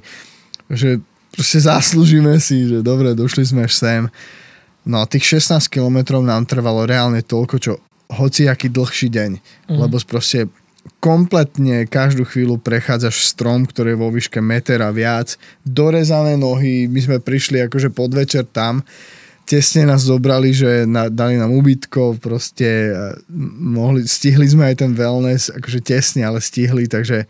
Že 0.72 1.04
proste 1.32 1.58
zaslúžime 1.60 2.40
si, 2.40 2.68
že 2.68 2.80
dobre, 2.80 3.12
došli 3.12 3.44
sme 3.44 3.68
až 3.68 3.76
sem 3.76 4.02
No 4.88 5.04
a 5.04 5.08
tých 5.08 5.36
16 5.36 5.68
kilometrov 5.68 6.24
nám 6.24 6.48
trvalo 6.48 6.88
reálne 6.88 7.20
toľko, 7.20 7.56
čo 7.60 7.72
hociaký 8.08 8.72
dlhší 8.72 9.12
deň. 9.12 9.30
Mm. 9.68 9.78
Lebo 9.84 10.00
proste 10.08 10.48
kompletne 10.96 11.84
každú 11.84 12.24
chvíľu 12.24 12.56
prechádzaš 12.56 13.28
strom, 13.28 13.68
ktorý 13.68 13.92
je 13.92 14.00
vo 14.00 14.08
výške 14.08 14.40
meter 14.40 14.80
a 14.80 14.88
viac, 14.88 15.36
dorezané 15.60 16.40
nohy, 16.40 16.88
my 16.88 17.00
sme 17.04 17.16
prišli 17.20 17.68
akože 17.68 17.92
podvečer 17.92 18.48
tam, 18.48 18.80
tesne 19.44 19.84
nás 19.84 20.08
zobrali, 20.08 20.56
že 20.56 20.88
na, 20.88 21.12
dali 21.12 21.36
nám 21.36 21.52
ubytko, 21.52 22.16
proste 22.20 22.92
mohli, 23.60 24.08
stihli 24.08 24.48
sme 24.48 24.72
aj 24.72 24.76
ten 24.84 24.92
wellness, 24.96 25.52
akože 25.52 25.80
tesne, 25.84 26.24
ale 26.24 26.40
stihli, 26.40 26.88
takže 26.88 27.28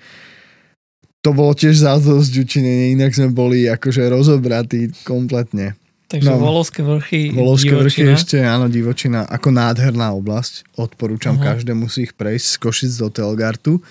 to 1.22 1.34
bolo 1.34 1.50
tiež 1.54 1.82
dosť 1.82 2.32
učinenie, 2.38 2.94
inak 2.94 3.14
sme 3.14 3.34
boli 3.34 3.66
akože 3.66 4.06
rozobratí 4.06 4.94
kompletne. 5.02 5.74
Takže 6.08 6.32
no, 6.32 6.40
Volovské 6.40 6.80
vrchy, 6.80 7.36
Volovské 7.36 7.76
vrchy 7.76 8.08
ešte, 8.08 8.40
áno, 8.40 8.72
divočina, 8.72 9.28
ako 9.28 9.52
nádherná 9.52 10.16
oblasť. 10.16 10.64
Odporúčam 10.80 11.36
uh-huh. 11.36 11.52
každému 11.52 11.84
si 11.92 12.08
ich 12.08 12.16
prejsť 12.16 12.46
z 12.48 12.56
Košic 12.64 12.92
do 12.96 13.08
Telgartu. 13.12 13.84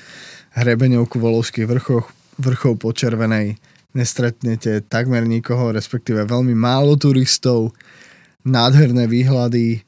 Hrebeňovku 0.58 1.21
Volovských 1.21 1.69
vrchoch, 1.69 2.10
vrchov 2.41 2.82
po 2.82 2.89
Červenej 2.89 3.62
nestretnete 3.93 4.82
takmer 4.89 5.30
nikoho, 5.30 5.69
respektíve 5.69 6.25
veľmi 6.25 6.58
málo 6.58 6.97
turistov, 6.97 7.77
nádherné 8.41 9.06
výhľady, 9.06 9.86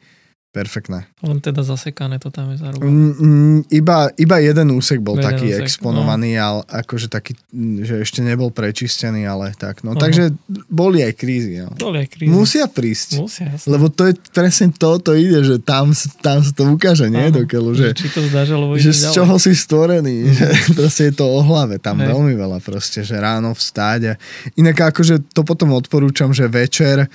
Perfektné. 0.50 1.06
Len 1.22 1.38
teda 1.46 1.62
zasekané 1.62 2.18
to 2.18 2.34
tam 2.34 2.50
je 2.50 2.58
zároveň. 2.58 2.90
Mm, 2.90 3.14
mm, 3.22 3.60
iba, 3.70 4.10
iba 4.18 4.42
jeden 4.42 4.74
úsek 4.74 4.98
bol 4.98 5.22
jeden 5.22 5.30
taký 5.30 5.46
úsek, 5.54 5.62
exponovaný, 5.62 6.34
no. 6.34 6.42
ale 6.42 6.60
akože 6.74 7.06
taký, 7.06 7.38
že 7.86 8.02
ešte 8.02 8.26
nebol 8.26 8.50
prečistený, 8.50 9.30
ale 9.30 9.54
tak. 9.54 9.86
No, 9.86 9.94
uh-huh. 9.94 10.02
Takže 10.02 10.34
boli 10.66 11.06
aj 11.06 11.14
krízy. 11.22 11.62
No. 11.62 11.70
Boli 11.78 12.02
aj 12.02 12.10
krízy. 12.18 12.34
Musia 12.34 12.66
prísť. 12.66 13.22
Musia, 13.22 13.46
jasne. 13.46 13.70
Lebo 13.70 13.94
to 13.94 14.10
je 14.10 14.18
presne 14.34 14.74
to, 14.74 14.98
to 14.98 15.14
ide, 15.14 15.38
že 15.46 15.62
tam, 15.62 15.94
tam 16.26 16.42
sa 16.42 16.50
to 16.50 16.66
ukáže, 16.66 17.14
nie? 17.14 17.30
Uh-huh. 17.30 17.46
Dokeľu, 17.46 17.70
že, 17.78 17.88
Či 17.94 18.10
to 18.10 18.26
zdažalo, 18.26 18.74
že 18.74 18.90
z 18.90 19.14
čoho 19.14 19.38
si 19.38 19.54
stvorený. 19.54 20.34
Uh-huh. 20.34 20.34
Že 20.34 20.46
proste 20.82 21.04
je 21.08 21.14
to 21.14 21.30
o 21.30 21.46
hlave. 21.46 21.78
Tam 21.78 22.02
Hej. 22.02 22.10
veľmi 22.10 22.34
veľa 22.34 22.58
proste, 22.66 23.06
že 23.06 23.22
ráno 23.22 23.54
vstáť. 23.54 24.02
A... 24.10 24.14
Inak 24.58 24.98
akože 24.98 25.30
to 25.30 25.46
potom 25.46 25.78
odporúčam, 25.78 26.34
že 26.34 26.50
večer 26.50 27.06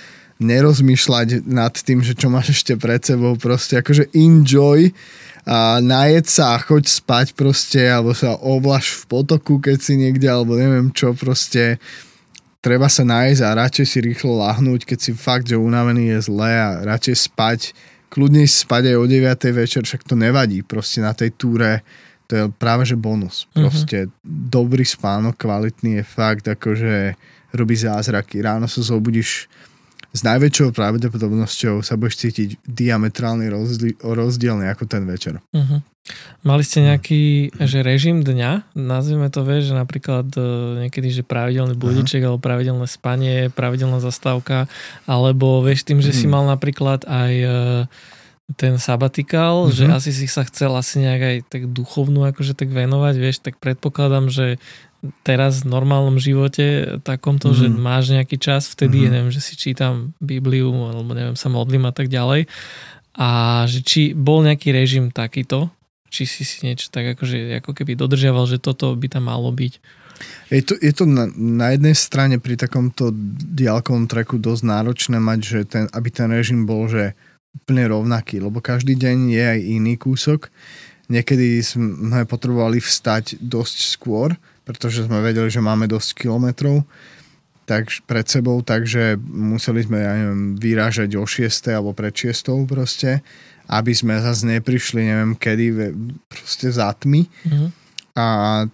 nerozmýšľať 0.42 1.47
nad 1.47 1.70
tým, 1.70 2.03
že 2.03 2.18
čo 2.18 2.27
máš 2.27 2.59
ešte 2.59 2.75
pred 2.75 2.99
sebou, 2.99 3.38
proste 3.38 3.79
akože 3.79 4.11
enjoy 4.14 4.90
a 5.44 5.79
najed 5.79 6.25
sa 6.27 6.57
a 6.57 6.62
choď 6.62 6.88
spať 6.88 7.27
proste, 7.37 7.85
alebo 7.85 8.16
sa 8.16 8.35
ovlaš 8.40 8.97
v 8.99 9.03
potoku, 9.07 9.61
keď 9.61 9.79
si 9.79 9.94
niekde, 10.01 10.27
alebo 10.27 10.57
neviem 10.57 10.90
čo, 10.90 11.12
proste 11.12 11.79
treba 12.64 12.88
sa 12.88 13.05
nájsť 13.05 13.40
a 13.44 13.59
radšej 13.61 13.87
si 13.87 13.99
rýchlo 14.01 14.40
lahnúť, 14.40 14.88
keď 14.88 14.99
si 14.99 15.11
fakt, 15.12 15.47
že 15.53 15.61
unavený 15.61 16.16
je 16.16 16.18
zlé 16.33 16.53
a 16.57 16.68
radšej 16.83 17.16
spať, 17.29 17.61
kľudne 18.09 18.49
spať 18.49 18.94
aj 18.94 18.97
o 18.97 19.05
9. 19.05 19.20
večer, 19.53 19.83
však 19.85 20.09
to 20.09 20.16
nevadí, 20.16 20.64
proste 20.64 21.05
na 21.05 21.12
tej 21.12 21.37
túre 21.37 21.85
to 22.25 22.33
je 22.33 22.44
práve 22.57 22.88
že 22.88 22.97
bonus. 22.97 23.44
Mhm. 23.53 23.61
Proste 23.61 23.97
uh-huh. 24.09 24.49
dobrý 24.49 24.85
spánok, 24.88 25.37
kvalitný 25.37 26.01
je 26.01 26.05
fakt 26.09 26.49
akože 26.49 27.20
robí 27.55 27.77
zázraky. 27.77 28.40
Ráno 28.40 28.66
sa 28.66 28.81
zobudíš 28.81 29.47
s 30.14 30.22
najväčšou 30.22 30.70
pravdepodobnosťou 30.70 31.83
sa 31.83 31.98
budeš 31.98 32.22
cítiť 32.22 32.62
diametrálny 32.62 33.50
rozdiel, 33.50 33.98
rozdielne 33.98 34.70
ako 34.70 34.87
ten 34.87 35.03
večer. 35.11 35.42
Uh-huh. 35.50 35.83
Mali 36.46 36.62
ste 36.62 36.87
nejaký 36.87 37.50
že 37.59 37.83
režim 37.83 38.22
dňa? 38.22 38.79
Nazvime 38.79 39.27
to, 39.33 39.42
vieš, 39.42 39.72
že 39.72 39.74
napríklad 39.74 40.31
e, 40.38 40.40
niekedy, 40.87 41.11
že 41.11 41.22
pravidelný 41.27 41.74
budiček 41.74 42.22
uh-huh. 42.22 42.38
alebo 42.38 42.46
pravidelné 42.46 42.87
spanie, 42.87 43.50
pravidelná 43.50 43.98
zastávka, 43.98 44.70
alebo 45.11 45.66
vieš 45.66 45.83
tým, 45.83 45.98
že 45.98 46.14
uh-huh. 46.14 46.22
si 46.22 46.31
mal 46.31 46.46
napríklad 46.46 47.03
aj 47.11 47.33
e, 47.35 47.48
ten 48.55 48.79
sabatikál, 48.79 49.66
uh-huh. 49.66 49.74
že 49.74 49.90
asi 49.90 50.14
si 50.14 50.31
sa 50.31 50.46
chcel 50.46 50.79
asi 50.79 51.03
nejak 51.03 51.22
aj 51.27 51.37
tak 51.50 51.62
duchovnú 51.72 52.22
akože 52.31 52.55
tak 52.55 52.70
venovať, 52.70 53.14
vieš, 53.18 53.42
tak 53.42 53.59
predpokladám, 53.59 54.31
že 54.31 54.62
teraz 55.27 55.62
v 55.62 55.71
normálnom 55.73 56.17
živote 56.17 56.99
takomto, 57.05 57.53
mm. 57.53 57.57
že 57.57 57.67
mhm. 57.69 57.77
máš 57.81 58.05
nejaký 58.12 58.37
čas, 58.40 58.71
vtedy 58.73 59.05
mm. 59.05 59.11
neviem, 59.11 59.33
že 59.33 59.40
si 59.45 59.55
čítam 59.57 60.17
Bibliu 60.21 60.73
alebo 60.73 61.12
neviem, 61.12 61.37
sa 61.37 61.53
modlím 61.53 61.88
a 61.88 61.93
tak 61.93 62.09
ďalej. 62.09 62.49
A 63.14 63.62
že 63.71 63.87
či 63.87 64.11
bol 64.11 64.43
nejaký 64.43 64.75
režim 64.75 65.14
takýto, 65.14 65.71
či 66.11 66.27
si 66.27 66.43
si 66.43 66.67
niečo 66.67 66.90
tak 66.90 67.14
akože, 67.14 67.62
ako 67.62 67.71
keby 67.71 67.95
dodržiaval, 67.95 68.51
že 68.51 68.59
toto 68.59 68.90
by 68.99 69.07
tam 69.07 69.31
malo 69.31 69.55
byť. 69.55 70.03
Je 70.51 70.62
to, 70.62 70.75
je 70.79 70.93
to 70.95 71.05
na, 71.07 71.27
na 71.35 71.75
jednej 71.75 71.95
strane 71.95 72.38
pri 72.38 72.55
takomto 72.55 73.11
diálkovom 73.51 74.07
treku 74.07 74.38
dosť 74.38 74.62
náročné 74.62 75.19
mať, 75.19 75.40
že 75.43 75.61
ten, 75.67 75.85
aby 75.90 76.09
ten 76.11 76.31
režim 76.31 76.67
bol 76.67 76.87
že 76.87 77.19
úplne 77.55 77.87
rovnaký, 77.87 78.43
lebo 78.43 78.59
každý 78.59 78.99
deň 78.99 79.17
je 79.31 79.45
aj 79.47 79.61
iný 79.62 79.95
kúsok. 79.95 80.51
Niekedy 81.07 81.61
sme 81.61 82.25
potrebovali 82.25 82.81
vstať 82.81 83.38
dosť 83.38 83.77
skôr, 83.95 84.35
pretože 84.64 85.05
sme 85.05 85.20
vedeli, 85.20 85.53
že 85.53 85.61
máme 85.61 85.85
dosť 85.87 86.24
kilometrov 86.24 86.83
tak 87.64 87.88
pred 88.05 88.29
sebou, 88.29 88.61
takže 88.61 89.16
museli 89.24 89.81
sme 89.85 90.05
ja 90.05 90.12
neviem, 90.20 90.53
vyrážať 90.61 91.16
o 91.16 91.24
6. 91.24 91.48
alebo 91.72 91.96
pred 91.96 92.12
6. 92.12 92.68
proste, 92.68 93.24
aby 93.72 93.92
sme 93.96 94.20
zase 94.20 94.44
neprišli 94.44 95.09
neviem 95.09 95.33
kedy 95.33 95.96
proste 96.29 96.68
za 96.68 96.92
tmy. 96.92 97.24
Mm-hmm. 97.24 97.68
A 98.14 98.27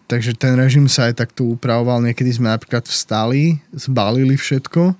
takže 0.04 0.36
ten 0.36 0.52
režim 0.58 0.84
sa 0.90 1.08
aj 1.08 1.22
takto 1.22 1.48
upravoval. 1.48 2.04
Niekedy 2.04 2.28
sme 2.28 2.52
napríklad 2.52 2.84
vstali, 2.84 3.62
zbalili 3.72 4.36
všetko 4.36 4.92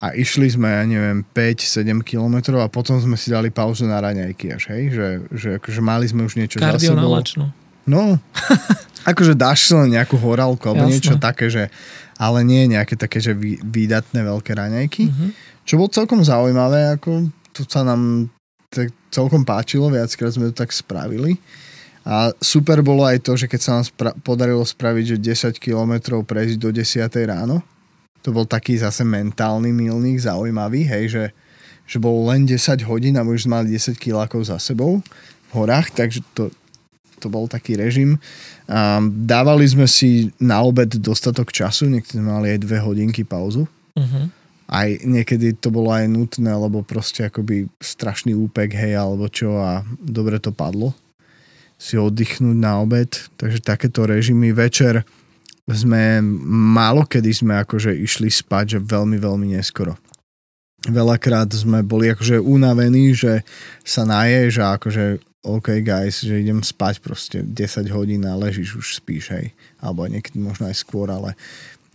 a 0.00 0.06
išli 0.16 0.48
sme, 0.48 0.70
ja 0.70 0.84
neviem, 0.86 1.20
5-7 1.34 1.84
kilometrov 2.00 2.62
a 2.62 2.72
potom 2.72 2.96
sme 3.02 3.20
si 3.20 3.28
dali 3.28 3.52
pauzu 3.52 3.84
na 3.84 4.00
raňajky 4.00 4.54
až, 4.54 4.72
hej? 4.72 4.82
Že, 4.94 5.08
že 5.34 5.48
akože 5.60 5.80
mali 5.84 6.06
sme 6.08 6.24
už 6.24 6.40
niečo 6.40 6.56
za 6.56 6.72
sebou. 6.80 7.04
No, 7.86 8.18
akože 9.10 9.38
dáš 9.38 9.70
len 9.70 9.94
nejakú 9.94 10.18
horálku 10.18 10.66
alebo 10.66 10.90
Jasne. 10.90 10.94
niečo 10.98 11.14
také, 11.16 11.46
že, 11.46 11.70
ale 12.18 12.42
nie 12.42 12.66
nejaké 12.66 12.98
také, 12.98 13.22
že 13.22 13.32
výdatné 13.62 14.20
veľké 14.26 14.52
raňajky. 14.52 15.04
Mm-hmm. 15.06 15.30
Čo 15.62 15.78
bolo 15.78 15.90
celkom 15.94 16.20
zaujímavé, 16.22 16.98
ako 16.98 17.30
to 17.54 17.62
sa 17.66 17.86
nám 17.86 18.30
tak 18.68 18.90
celkom 19.14 19.46
páčilo, 19.46 19.88
viackrát 19.88 20.34
sme 20.34 20.50
to 20.50 20.58
tak 20.58 20.74
spravili. 20.74 21.38
A 22.06 22.30
super 22.38 22.86
bolo 22.86 23.02
aj 23.02 23.18
to, 23.22 23.34
že 23.34 23.50
keď 23.50 23.60
sa 23.62 23.70
nám 23.78 23.84
spra- 23.86 24.16
podarilo 24.22 24.62
spraviť, 24.62 25.18
že 25.18 25.50
10 25.58 25.58
km 25.58 26.22
prejsť 26.22 26.56
do 26.60 26.70
10 26.70 27.10
ráno, 27.26 27.66
to 28.22 28.30
bol 28.30 28.46
taký 28.46 28.78
zase 28.78 29.02
mentálny 29.02 29.74
milník, 29.74 30.22
zaujímavý, 30.22 30.86
hej, 30.86 31.04
že, 31.10 31.24
že 31.86 31.98
bolo 31.98 32.30
len 32.30 32.46
10 32.46 32.58
hodín 32.86 33.18
a 33.18 33.26
už 33.26 33.46
sme 33.46 33.58
mali 33.62 33.74
10 33.74 33.98
kilákov 33.98 34.46
za 34.46 34.58
sebou 34.62 35.02
v 35.50 35.52
horách, 35.54 35.94
takže 35.94 36.22
to, 36.34 36.50
to 37.18 37.32
bol 37.32 37.48
taký 37.48 37.76
režim. 37.76 38.20
A 38.66 39.00
dávali 39.02 39.66
sme 39.66 39.88
si 39.88 40.30
na 40.40 40.62
obed 40.62 40.98
dostatok 40.98 41.50
času, 41.50 41.88
niekedy 41.88 42.20
sme 42.20 42.32
mali 42.32 42.54
aj 42.54 42.60
dve 42.62 42.78
hodinky 42.82 43.22
pauzu. 43.22 43.68
Uh-huh. 43.96 44.26
Aj 44.66 44.88
niekedy 45.06 45.54
to 45.54 45.70
bolo 45.70 45.94
aj 45.94 46.10
nutné, 46.10 46.50
lebo 46.50 46.82
proste 46.82 47.26
akoby 47.26 47.70
strašný 47.78 48.34
úpek, 48.34 48.74
hej, 48.74 48.98
alebo 48.98 49.30
čo 49.30 49.56
a 49.62 49.86
dobre 50.02 50.42
to 50.42 50.50
padlo. 50.50 50.92
Si 51.76 51.94
oddychnúť 51.94 52.56
na 52.56 52.82
obed, 52.82 53.10
takže 53.36 53.62
takéto 53.62 54.08
režimy. 54.08 54.50
Večer 54.50 55.06
sme 55.66 56.22
málo 56.46 57.06
kedy 57.06 57.30
sme 57.30 57.58
akože 57.62 57.94
išli 57.94 58.30
spať, 58.30 58.78
že 58.78 58.78
veľmi, 58.82 59.18
veľmi 59.18 59.54
neskoro 59.54 59.98
veľakrát 60.90 61.50
sme 61.50 61.82
boli 61.82 62.14
akože 62.14 62.38
unavení, 62.38 63.14
že 63.14 63.42
sa 63.82 64.06
naješ 64.06 64.62
a 64.62 64.78
akože 64.78 65.04
OK 65.46 65.78
guys, 65.86 66.26
že 66.26 66.42
idem 66.42 66.58
spať 66.60 66.98
proste 66.98 67.38
10 67.46 67.86
hodín 67.94 68.26
a 68.26 68.34
ležíš, 68.34 68.82
už 68.82 68.86
spíš, 68.98 69.30
hej. 69.30 69.54
Alebo 69.78 70.02
niekedy 70.10 70.42
možno 70.42 70.66
aj 70.66 70.76
skôr, 70.82 71.06
ale 71.06 71.38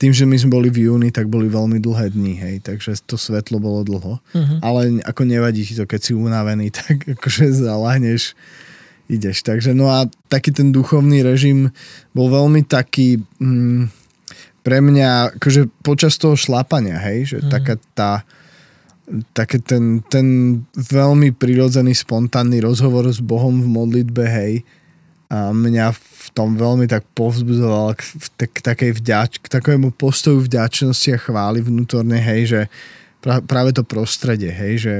tým, 0.02 0.18
že 0.18 0.26
my 0.26 0.34
sme 0.34 0.58
boli 0.58 0.74
v 0.74 0.90
júni, 0.90 1.14
tak 1.14 1.30
boli 1.30 1.46
veľmi 1.46 1.78
dlhé 1.78 2.10
dni, 2.10 2.34
hej, 2.42 2.56
takže 2.66 2.98
to 3.06 3.22
svetlo 3.22 3.62
bolo 3.62 3.86
dlho. 3.86 4.18
Uh-huh. 4.18 4.58
Ale 4.66 4.98
ako 5.06 5.30
nevadí 5.30 5.62
ti 5.62 5.78
to, 5.78 5.86
keď 5.86 6.02
si 6.02 6.18
unavený, 6.18 6.74
tak 6.82 7.06
akože 7.06 7.54
zalahneš, 7.54 8.34
ideš. 9.06 9.46
Takže 9.46 9.78
no 9.78 9.94
a 9.94 10.10
taký 10.26 10.50
ten 10.50 10.74
duchovný 10.74 11.22
režim 11.22 11.70
bol 12.18 12.34
veľmi 12.34 12.66
taký 12.66 13.22
mm, 13.38 13.94
pre 14.66 14.82
mňa, 14.82 15.38
akože 15.38 15.70
počas 15.86 16.18
toho 16.18 16.34
šlapania, 16.34 16.98
hej, 16.98 17.38
že 17.38 17.38
uh-huh. 17.38 17.52
taká 17.54 17.78
tá 17.94 18.12
také 19.36 19.60
ten, 19.60 20.00
ten 20.08 20.28
veľmi 20.76 21.36
prirodzený, 21.36 21.96
spontánny 21.96 22.64
rozhovor 22.64 23.08
s 23.12 23.20
Bohom 23.20 23.60
v 23.60 23.68
modlitbe, 23.68 24.24
hej, 24.24 24.54
a 25.32 25.56
mňa 25.56 25.96
v 25.96 26.28
tom 26.36 26.60
veľmi 26.60 26.92
tak 26.92 27.08
povzbudzoval 27.16 27.96
k, 27.96 28.04
k, 28.52 28.58
takej 28.60 28.92
vďač, 29.00 29.32
k 29.40 29.48
takému 29.48 29.96
postoju 29.96 30.44
vďačnosti 30.44 31.10
a 31.16 31.24
chvály 31.24 31.64
vnútorne, 31.64 32.20
hej, 32.20 32.42
že 32.52 32.62
pra, 33.24 33.40
práve 33.40 33.72
to 33.72 33.88
prostredie, 33.88 34.52
hej, 34.52 34.74
že 34.84 34.94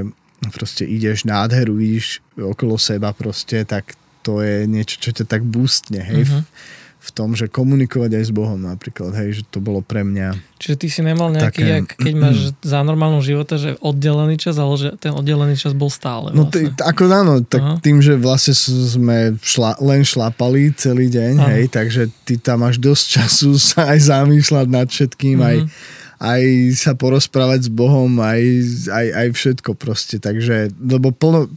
proste 0.56 0.88
ideš 0.88 1.28
nádheru, 1.28 1.76
vidíš 1.76 2.24
okolo 2.40 2.80
seba 2.80 3.12
proste, 3.12 3.68
tak 3.68 4.00
to 4.24 4.40
je 4.40 4.64
niečo, 4.72 5.04
čo 5.04 5.12
ťa 5.12 5.26
tak 5.28 5.44
boostne, 5.44 6.00
hej, 6.00 6.24
uh-huh. 6.24 6.44
V, 7.02 7.10
tom, 7.10 7.34
že 7.34 7.50
komunikovať 7.50 8.14
aj 8.14 8.24
s 8.30 8.32
Bohom 8.32 8.62
napríklad, 8.62 9.18
hej, 9.18 9.42
že 9.42 9.44
to 9.50 9.58
bolo 9.58 9.82
pre 9.82 10.06
mňa. 10.06 10.38
Čiže 10.62 10.76
ty 10.78 10.88
si 10.94 11.02
nemal 11.02 11.34
nejaký, 11.34 11.50
také, 11.50 11.64
jak, 11.66 11.88
keď 11.98 12.14
máš 12.14 12.38
za 12.62 12.86
normálnu 12.86 13.26
života, 13.26 13.58
že 13.58 13.74
oddelený 13.82 14.38
čas, 14.38 14.62
ale 14.62 14.74
že 14.78 14.90
ten 15.02 15.10
oddelený 15.10 15.58
čas 15.58 15.74
bol 15.74 15.90
stále. 15.90 16.30
No 16.38 16.46
vlastne. 16.46 16.70
t- 16.70 16.86
ako 16.86 17.02
áno, 17.10 17.34
tak 17.42 17.62
Aha. 17.66 17.76
tým, 17.82 18.06
že 18.06 18.14
vlastne 18.22 18.54
sme 18.54 19.34
šla, 19.42 19.82
len 19.82 20.06
šlapali 20.06 20.70
celý 20.78 21.10
deň, 21.10 21.34
Aha. 21.42 21.50
hej, 21.58 21.64
takže 21.74 22.14
ty 22.22 22.38
tam 22.38 22.62
máš 22.70 22.78
dosť 22.78 23.06
času 23.18 23.58
sa 23.74 23.98
aj 23.98 24.00
zamýšľať 24.14 24.68
nad 24.70 24.86
všetkým, 24.86 25.42
uh-huh. 25.42 25.50
aj 25.50 25.58
aj 26.22 26.42
sa 26.78 26.94
porozprávať 26.94 27.66
s 27.66 27.70
Bohom, 27.74 28.22
aj, 28.22 28.42
aj, 28.94 29.08
aj 29.10 29.28
všetko 29.34 29.74
proste. 29.74 30.22
Takže, 30.22 30.70
lebo 30.78 31.10
plno, 31.10 31.50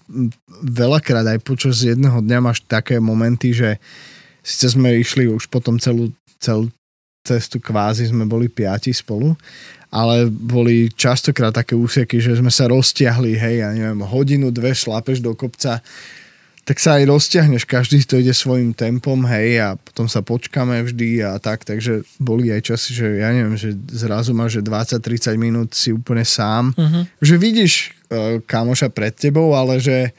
veľakrát 0.65 1.37
aj 1.37 1.45
počas 1.45 1.85
jedného 1.85 2.25
dňa 2.25 2.39
máš 2.41 2.65
také 2.65 2.97
momenty, 2.97 3.53
že 3.53 3.77
síce 4.45 4.77
sme 4.77 5.01
išli 5.01 5.27
už 5.27 5.49
potom 5.49 5.81
celú, 5.81 6.13
celú 6.37 6.69
cestu 7.25 7.57
kvázi, 7.57 8.13
sme 8.13 8.29
boli 8.29 8.53
piati 8.53 8.93
spolu, 8.93 9.33
ale 9.89 10.29
boli 10.29 10.93
častokrát 10.93 11.57
také 11.57 11.73
úseky, 11.73 12.21
že 12.21 12.37
sme 12.37 12.53
sa 12.53 12.69
roztiahli, 12.69 13.33
hej, 13.33 13.65
ja 13.65 13.73
neviem, 13.73 14.05
hodinu, 14.05 14.53
dve 14.53 14.77
šlapeš 14.77 15.25
do 15.25 15.33
kopca, 15.33 15.81
tak 16.65 16.81
sa 16.81 17.01
aj 17.01 17.09
rozťahneš, 17.09 17.65
každý 17.69 18.05
to 18.05 18.21
ide 18.21 18.33
svojim 18.37 18.77
tempom, 18.77 19.25
hej, 19.25 19.61
a 19.61 19.69
potom 19.81 20.05
sa 20.05 20.21
počkáme 20.21 20.85
vždy 20.85 21.25
a 21.25 21.41
tak, 21.41 21.65
takže 21.65 22.05
boli 22.21 22.53
aj 22.53 22.75
časy, 22.75 22.91
že 22.93 23.07
ja 23.25 23.33
neviem, 23.33 23.57
že 23.57 23.73
zrazu 23.89 24.37
máš, 24.37 24.61
že 24.61 24.69
20-30 24.69 25.37
minút 25.41 25.73
si 25.73 25.97
úplne 25.97 26.25
sám, 26.29 26.77
uh-huh. 26.77 27.09
že 27.25 27.41
vidíš 27.41 27.73
uh, 28.13 28.41
kamoša 28.45 28.93
pred 28.93 29.17
tebou, 29.17 29.57
ale 29.57 29.81
že 29.81 30.13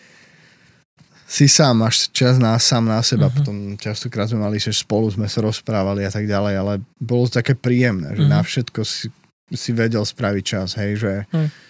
si 1.25 1.49
sám, 1.49 1.81
máš 1.81 2.07
čas 2.13 2.37
na, 2.37 2.53
sám 2.61 2.85
na 2.85 3.01
seba, 3.01 3.27
uh-huh. 3.27 3.41
potom 3.41 3.55
častokrát 3.81 4.29
sme 4.29 4.45
mali, 4.45 4.61
že 4.61 4.69
spolu 4.69 5.09
sme 5.09 5.25
sa 5.25 5.41
rozprávali 5.41 6.05
a 6.05 6.11
tak 6.13 6.29
ďalej, 6.29 6.53
ale 6.53 6.73
bolo 7.01 7.25
to 7.25 7.41
také 7.41 7.57
príjemné, 7.57 8.13
že 8.13 8.23
uh-huh. 8.23 8.35
na 8.37 8.45
všetko 8.45 8.79
si, 8.85 9.09
si 9.49 9.71
vedel 9.73 10.05
spraviť 10.05 10.43
čas, 10.45 10.77
hej, 10.77 10.91
že 11.01 11.13
uh-huh 11.29 11.65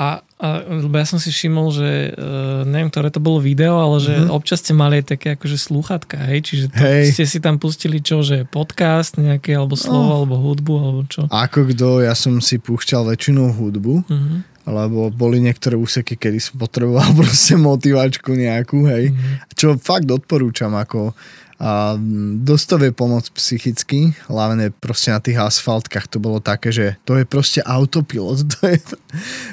a, 0.00 0.24
a 0.40 0.64
lebo 0.64 0.96
ja 0.96 1.04
som 1.04 1.20
si 1.20 1.28
všimol, 1.28 1.68
že 1.76 2.16
uh, 2.16 2.64
neviem, 2.64 2.88
ktoré 2.88 3.12
to 3.12 3.20
bolo 3.20 3.36
video, 3.36 3.76
ale 3.76 4.00
že 4.00 4.16
mm-hmm. 4.16 4.32
občas 4.32 4.64
ste 4.64 4.72
mali 4.72 5.04
aj 5.04 5.12
také 5.12 5.36
akože 5.36 5.60
slúchatka, 5.60 6.16
hej? 6.24 6.40
Čiže 6.40 6.64
to, 6.72 6.80
hej. 6.80 7.12
ste 7.12 7.28
si 7.28 7.36
tam 7.36 7.60
pustili 7.60 8.00
čo, 8.00 8.24
že 8.24 8.48
podcast 8.48 9.20
nejaké, 9.20 9.52
alebo 9.52 9.76
slovo, 9.76 10.08
oh. 10.08 10.18
alebo 10.24 10.40
hudbu, 10.40 10.74
alebo 10.80 11.00
čo? 11.04 11.28
Ako 11.28 11.68
kto, 11.68 12.00
ja 12.00 12.16
som 12.16 12.40
si 12.40 12.56
púšťal 12.56 13.12
väčšinou 13.12 13.52
hudbu, 13.52 13.94
mm-hmm. 14.08 14.38
Lebo 14.68 15.08
boli 15.08 15.40
niektoré 15.40 15.76
úseky, 15.76 16.16
kedy 16.16 16.38
som 16.40 16.60
potreboval 16.60 17.14
proste 17.20 17.56
motivačku 17.56 18.32
nejakú, 18.36 18.88
hej? 18.88 19.12
Mm-hmm. 19.12 19.56
Čo 19.56 19.80
fakt 19.80 20.08
odporúčam, 20.08 20.72
ako 20.76 21.16
a 21.60 21.92
dosť 22.40 22.64
to 22.72 22.76
vie 22.80 22.90
pomôcť 22.96 23.36
psychicky, 23.36 24.16
hlavne 24.32 24.72
proste 24.72 25.12
na 25.12 25.20
tých 25.20 25.36
asfaltkách 25.36 26.08
to 26.08 26.16
bolo 26.16 26.40
také, 26.40 26.72
že 26.72 26.96
to 27.04 27.20
je 27.20 27.28
proste 27.28 27.60
autopilot. 27.60 28.48
To 28.56 28.64
je, 28.64 28.80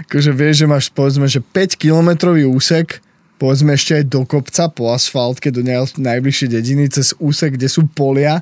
akože 0.08 0.32
vieš, 0.32 0.64
že 0.64 0.72
máš 0.72 0.88
povedzme, 0.88 1.28
že 1.28 1.44
5 1.44 1.76
kilometrový 1.76 2.48
úsek, 2.48 3.04
povedzme 3.36 3.76
ešte 3.76 4.00
aj 4.00 4.04
do 4.08 4.24
kopca 4.24 4.72
po 4.72 4.96
asfaltke 4.96 5.52
do 5.52 5.60
najbližšej 6.00 6.48
dediny 6.48 6.88
cez 6.88 7.12
úsek, 7.20 7.60
kde 7.60 7.68
sú 7.68 7.92
polia, 7.92 8.40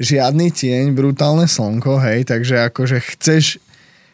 žiadny 0.00 0.48
tieň, 0.48 0.96
brutálne 0.96 1.44
slnko, 1.44 2.00
hej, 2.00 2.24
takže 2.24 2.72
akože 2.72 2.96
chceš, 3.12 3.60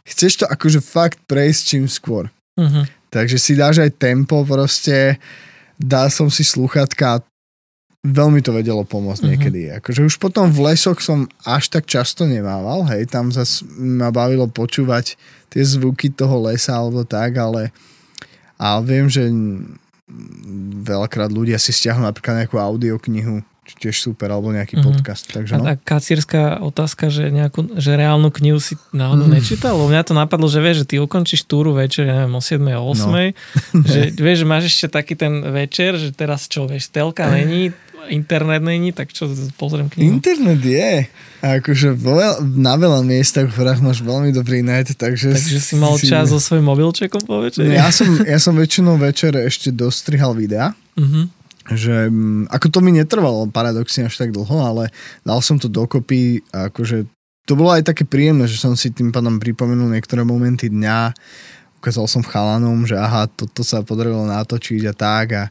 chceš 0.08 0.42
to 0.42 0.44
akože 0.48 0.80
fakt 0.80 1.20
prejsť 1.28 1.60
čím 1.62 1.84
skôr. 1.86 2.32
Uh-huh. 2.58 2.84
Takže 3.12 3.36
si 3.36 3.52
dáš 3.54 3.84
aj 3.84 3.96
tempo 4.00 4.42
proste, 4.44 5.20
dal 5.78 6.08
som 6.08 6.32
si 6.32 6.42
sluchatka 6.42 7.22
veľmi 8.02 8.40
to 8.40 8.54
vedelo 8.54 8.82
pomôcť 8.86 9.22
uh-huh. 9.22 9.32
niekedy. 9.36 9.60
Akože 9.78 10.06
už 10.06 10.16
potom 10.16 10.48
v 10.48 10.72
lesoch 10.72 10.98
som 11.04 11.28
až 11.44 11.68
tak 11.68 11.84
často 11.84 12.24
nemával, 12.24 12.88
hej, 12.88 13.06
tam 13.10 13.28
zase 13.28 13.66
ma 13.76 14.08
bavilo 14.08 14.48
počúvať 14.48 15.18
tie 15.52 15.62
zvuky 15.64 16.12
toho 16.12 16.40
lesa 16.48 16.76
alebo 16.76 17.04
tak, 17.04 17.36
ale 17.36 17.74
a 18.58 18.82
viem, 18.82 19.06
že 19.06 19.30
veľakrát 20.82 21.30
ľudia 21.30 21.60
si 21.60 21.70
stiahnu 21.70 22.02
napríklad 22.02 22.44
nejakú 22.44 22.56
audioknihu, 22.58 23.44
tiež 23.76 24.00
super, 24.00 24.32
alebo 24.32 24.48
nejaký 24.54 24.80
uh-huh. 24.80 24.88
podcast. 24.88 25.28
Takže 25.28 25.60
no. 25.60 25.68
A 25.68 25.76
kacírska 25.76 26.64
otázka, 26.64 27.12
že, 27.12 27.28
nejakú, 27.28 27.76
že 27.76 27.92
reálnu 27.98 28.32
knihu 28.32 28.56
si 28.62 28.80
náhodou 28.96 29.28
mm. 29.28 29.34
nečítal? 29.36 29.76
Lebo 29.76 29.92
mňa 29.92 30.02
to 30.08 30.14
napadlo, 30.16 30.48
že 30.48 30.64
vieš, 30.64 30.84
že 30.84 30.86
ty 30.88 30.96
ukončíš 30.96 31.44
túru 31.44 31.76
večer, 31.76 32.08
neviem, 32.08 32.32
o 32.32 32.40
7 32.40 32.62
o 32.78 32.84
8, 32.94 33.04
no. 33.04 33.18
že 33.92 34.00
vieš, 34.16 34.36
že 34.42 34.46
máš 34.46 34.64
ešte 34.72 34.86
taký 34.88 35.14
ten 35.18 35.44
večer, 35.52 36.00
že 36.00 36.14
teraz 36.16 36.48
čo, 36.48 36.64
vieš, 36.64 36.88
telka 36.88 37.28
není, 37.28 37.74
internet 38.08 38.62
není, 38.64 38.90
tak 38.92 39.12
čo, 39.12 39.28
pozriem 39.60 39.92
knihu. 39.92 40.16
Internet 40.16 40.62
je. 40.64 40.92
A 41.38 41.62
akože 41.62 41.94
veľa, 41.94 42.42
na 42.58 42.74
veľa 42.74 43.06
miestach 43.06 43.46
v 43.46 43.56
hrách 43.62 43.78
máš 43.78 44.02
veľmi 44.02 44.34
dobrý 44.34 44.64
net, 44.64 44.90
takže... 44.98 45.30
Takže 45.30 45.58
si 45.62 45.74
mal 45.78 45.94
si... 45.94 46.10
čas 46.10 46.34
so 46.34 46.42
svojím 46.42 46.66
mobilčekom 46.66 47.22
po 47.22 47.46
večeri? 47.46 47.78
ja, 47.78 47.92
som, 47.94 48.10
ja 48.26 48.42
som 48.42 48.58
väčšinou 48.58 48.98
večer 48.98 49.38
ešte 49.38 49.70
dostrihal 49.70 50.34
videa. 50.34 50.74
Uh-huh. 50.98 51.30
Že, 51.68 52.08
ako 52.48 52.66
to 52.72 52.78
mi 52.80 52.96
netrvalo 52.96 53.52
paradoxne 53.52 54.08
až 54.08 54.16
tak 54.16 54.32
dlho, 54.32 54.56
ale 54.56 54.88
dal 55.20 55.44
som 55.44 55.60
to 55.60 55.68
dokopy 55.68 56.40
a 56.52 56.72
akože 56.72 57.04
to 57.48 57.56
bolo 57.56 57.72
aj 57.72 57.88
také 57.88 58.04
príjemné, 58.04 58.44
že 58.44 58.60
som 58.60 58.76
si 58.76 58.92
tým 58.92 59.08
pádom 59.08 59.40
pripomenul 59.40 59.88
niektoré 59.88 60.20
momenty 60.20 60.68
dňa, 60.68 61.16
ukázal 61.80 62.04
som 62.04 62.20
chalanom, 62.20 62.84
že 62.84 62.92
aha, 62.92 63.24
toto 63.24 63.64
sa 63.64 63.80
podarilo 63.80 64.28
natočiť 64.28 64.82
a 64.84 64.92
tak 64.92 65.26
a, 65.32 65.44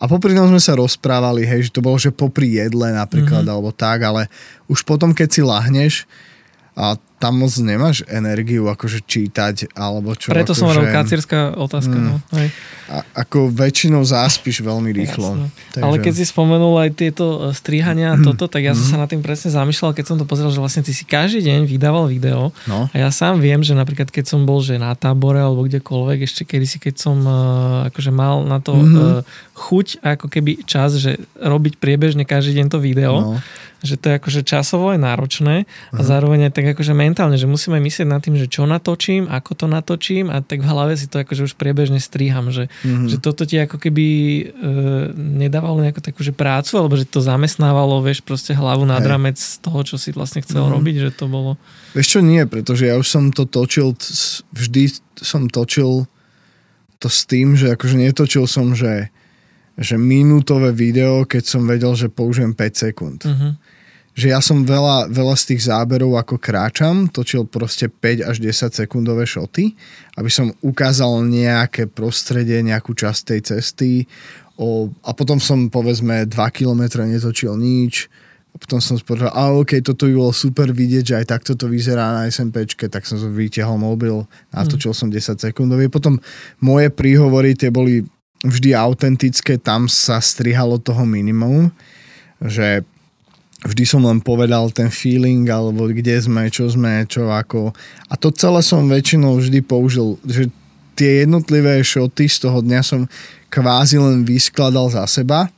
a 0.00 0.04
popri 0.10 0.34
tom 0.34 0.50
sme 0.50 0.58
sa 0.58 0.74
rozprávali, 0.74 1.46
hej, 1.46 1.70
že 1.70 1.74
to 1.78 1.84
bolo, 1.84 1.94
že 1.94 2.10
popri 2.10 2.58
jedle 2.58 2.90
napríklad, 2.90 3.46
mm-hmm. 3.46 3.54
alebo 3.54 3.70
tak, 3.70 4.02
ale 4.02 4.26
už 4.66 4.82
potom, 4.82 5.14
keď 5.14 5.28
si 5.30 5.40
lahneš 5.46 5.94
a 6.74 6.98
tam 7.22 7.40
moc 7.40 7.54
nemáš 7.56 8.04
energiu 8.10 8.68
akože 8.68 9.06
čítať 9.06 9.72
alebo 9.72 10.12
čo. 10.12 10.28
Preto 10.28 10.52
ako, 10.52 10.58
som 10.58 10.64
hovoril 10.68 10.92
kacírska 10.92 11.56
otázka. 11.56 11.96
Mm, 11.96 12.04
no. 12.04 12.14
Hej. 12.36 12.48
A, 12.90 12.96
ako 13.16 13.48
väčšinou 13.48 14.04
záspiš 14.04 14.60
veľmi 14.60 14.92
rýchlo. 14.92 15.48
Takže... 15.72 15.80
Ale 15.80 16.04
keď 16.04 16.12
si 16.20 16.24
spomenul 16.28 16.76
aj 16.84 16.90
tieto 17.00 17.48
e, 17.48 17.56
strihania 17.56 18.12
a 18.12 18.20
toto, 18.28 18.44
tak 18.50 18.66
ja 18.66 18.76
som 18.76 18.84
sa 18.84 18.96
mhm. 18.98 19.02
nad 19.06 19.08
tým 19.08 19.22
presne 19.24 19.48
zamýšľal, 19.54 19.96
keď 19.96 20.04
som 20.04 20.16
to 20.20 20.28
pozeral, 20.28 20.52
že 20.52 20.60
vlastne 20.60 20.84
ty 20.84 20.92
si 20.92 21.06
každý 21.08 21.48
deň 21.48 21.64
vydával 21.64 22.10
video 22.10 22.52
no. 22.68 22.90
a 22.92 22.94
ja 22.98 23.08
sám 23.08 23.40
viem, 23.40 23.62
že 23.64 23.72
napríklad 23.72 24.12
keď 24.12 24.34
som 24.34 24.44
bol 24.44 24.60
že 24.60 24.76
na 24.76 24.92
tábore 24.92 25.40
alebo 25.40 25.64
kdekoľvek, 25.64 26.26
ešte 26.28 26.42
kedysi, 26.44 26.76
keď 26.82 26.94
som 26.98 27.16
uh, 27.24 27.88
akože 27.88 28.12
mal 28.12 28.44
na 28.44 28.60
to 28.60 28.76
mm-hmm. 28.76 29.00
uh, 29.00 29.24
chuť 29.56 30.04
ako 30.04 30.26
keby 30.28 30.66
čas, 30.68 30.98
že 31.00 31.22
robiť 31.38 31.80
priebežne 31.80 32.28
každý 32.28 32.60
deň 32.60 32.66
to 32.68 32.78
video, 32.82 33.14
no 33.16 33.40
že 33.84 34.00
to 34.00 34.08
je 34.08 34.14
akože 34.16 34.40
časovo 34.48 34.96
je 34.96 34.98
náročné 34.98 35.68
a 35.68 35.68
uh-huh. 35.68 36.00
zároveň 36.00 36.48
aj 36.48 36.52
tak 36.56 36.66
akože 36.72 36.96
mentálne, 36.96 37.36
že 37.36 37.44
musíme 37.44 37.76
myslieť 37.76 38.08
nad 38.08 38.24
tým, 38.24 38.40
že 38.40 38.48
čo 38.48 38.64
natočím, 38.64 39.28
ako 39.28 39.52
to 39.52 39.66
natočím 39.68 40.32
a 40.32 40.40
tak 40.40 40.64
v 40.64 40.68
hlave 40.72 40.96
si 40.96 41.04
to 41.04 41.20
akože 41.20 41.52
už 41.52 41.54
priebežne 41.60 42.00
striham, 42.00 42.48
že, 42.48 42.72
uh-huh. 42.72 43.12
že 43.12 43.20
toto 43.20 43.44
ti 43.44 43.60
ako 43.60 43.76
keby 43.76 44.06
e, 44.08 44.42
nedávalo 45.14 45.84
nejakú 45.84 46.00
takú 46.00 46.24
že 46.24 46.32
prácu, 46.32 46.80
alebo 46.80 46.96
že 46.96 47.04
to 47.04 47.20
zamestnávalo, 47.20 48.00
vieš, 48.00 48.24
proste 48.24 48.56
hlavu 48.56 48.88
nad 48.88 49.04
ramec 49.04 49.36
z 49.36 49.60
toho, 49.60 49.84
čo 49.84 50.00
si 50.00 50.16
vlastne 50.16 50.40
chcel 50.40 50.64
uh-huh. 50.64 50.80
robiť, 50.80 50.96
že 51.04 51.10
to 51.12 51.28
bolo... 51.28 51.60
Vieš 51.92 52.18
čo, 52.18 52.20
nie, 52.24 52.40
pretože 52.48 52.88
ja 52.88 52.96
už 52.96 53.04
som 53.04 53.28
to 53.28 53.44
točil, 53.44 53.92
vždy 54.56 54.96
som 55.20 55.52
točil 55.52 56.08
to 56.96 57.12
s 57.12 57.28
tým, 57.28 57.52
že 57.52 57.76
akože 57.76 58.00
netočil 58.00 58.48
som, 58.48 58.72
že 58.72 59.12
že 59.74 59.98
minútové 59.98 60.70
video, 60.70 61.26
keď 61.26 61.42
som 61.50 61.66
vedel, 61.66 61.98
že 61.98 62.06
použijem 62.06 62.54
5 62.54 62.62
sekúnd. 62.78 63.26
Uh-huh 63.26 63.58
že 64.14 64.30
ja 64.30 64.38
som 64.38 64.62
veľa, 64.62 65.10
veľa 65.10 65.34
z 65.34 65.44
tých 65.54 65.66
záberov 65.66 66.14
ako 66.14 66.38
kráčam, 66.38 67.10
točil 67.10 67.50
proste 67.50 67.90
5 67.90 68.30
až 68.30 68.36
10 68.38 68.70
sekundové 68.70 69.26
šoty, 69.26 69.74
aby 70.14 70.30
som 70.30 70.54
ukázal 70.62 71.26
nejaké 71.26 71.90
prostredie, 71.90 72.62
nejakú 72.62 72.94
časť 72.94 73.20
tej 73.34 73.40
cesty 73.42 74.06
o, 74.54 74.86
a 75.02 75.10
potom 75.18 75.42
som 75.42 75.66
povedzme 75.66 76.30
2 76.30 76.30
km 76.54 77.02
netočil 77.02 77.58
nič 77.58 78.06
a 78.54 78.56
potom 78.56 78.78
som 78.78 78.94
spovedal, 78.94 79.34
a 79.34 79.50
ok, 79.50 79.82
toto 79.82 80.06
by 80.06 80.14
bolo 80.14 80.30
super 80.30 80.70
vidieť, 80.70 81.04
že 81.10 81.14
aj 81.18 81.26
takto 81.26 81.58
to 81.58 81.66
vyzerá 81.66 82.14
na 82.14 82.30
SMPčke, 82.30 82.86
tak 82.86 83.02
som 83.02 83.18
vytiahol 83.18 83.82
mobil, 83.82 84.22
natočil 84.54 84.94
mm. 84.94 84.98
som 85.02 85.08
10 85.10 85.42
sekundový. 85.42 85.90
Potom 85.90 86.22
moje 86.62 86.86
príhovory, 86.94 87.58
tie 87.58 87.74
boli 87.74 88.06
vždy 88.46 88.78
autentické, 88.78 89.58
tam 89.58 89.90
sa 89.90 90.22
strihalo 90.22 90.78
toho 90.78 91.02
minimum, 91.02 91.74
že 92.38 92.86
vždy 93.64 93.84
som 93.88 94.04
len 94.04 94.20
povedal 94.20 94.68
ten 94.70 94.92
feeling, 94.92 95.48
alebo 95.48 95.88
kde 95.88 96.20
sme, 96.20 96.52
čo 96.52 96.68
sme, 96.68 97.08
čo 97.08 97.32
ako. 97.32 97.72
A 98.12 98.14
to 98.14 98.28
celé 98.30 98.60
som 98.60 98.84
väčšinou 98.84 99.40
vždy 99.40 99.64
použil, 99.64 100.20
že 100.28 100.52
tie 100.94 101.26
jednotlivé 101.26 101.80
šoty 101.80 102.28
z 102.28 102.44
toho 102.44 102.60
dňa 102.60 102.80
som 102.84 103.08
kvázi 103.48 103.98
len 103.98 104.22
vyskladal 104.22 104.92
za 104.92 105.02
seba, 105.08 105.48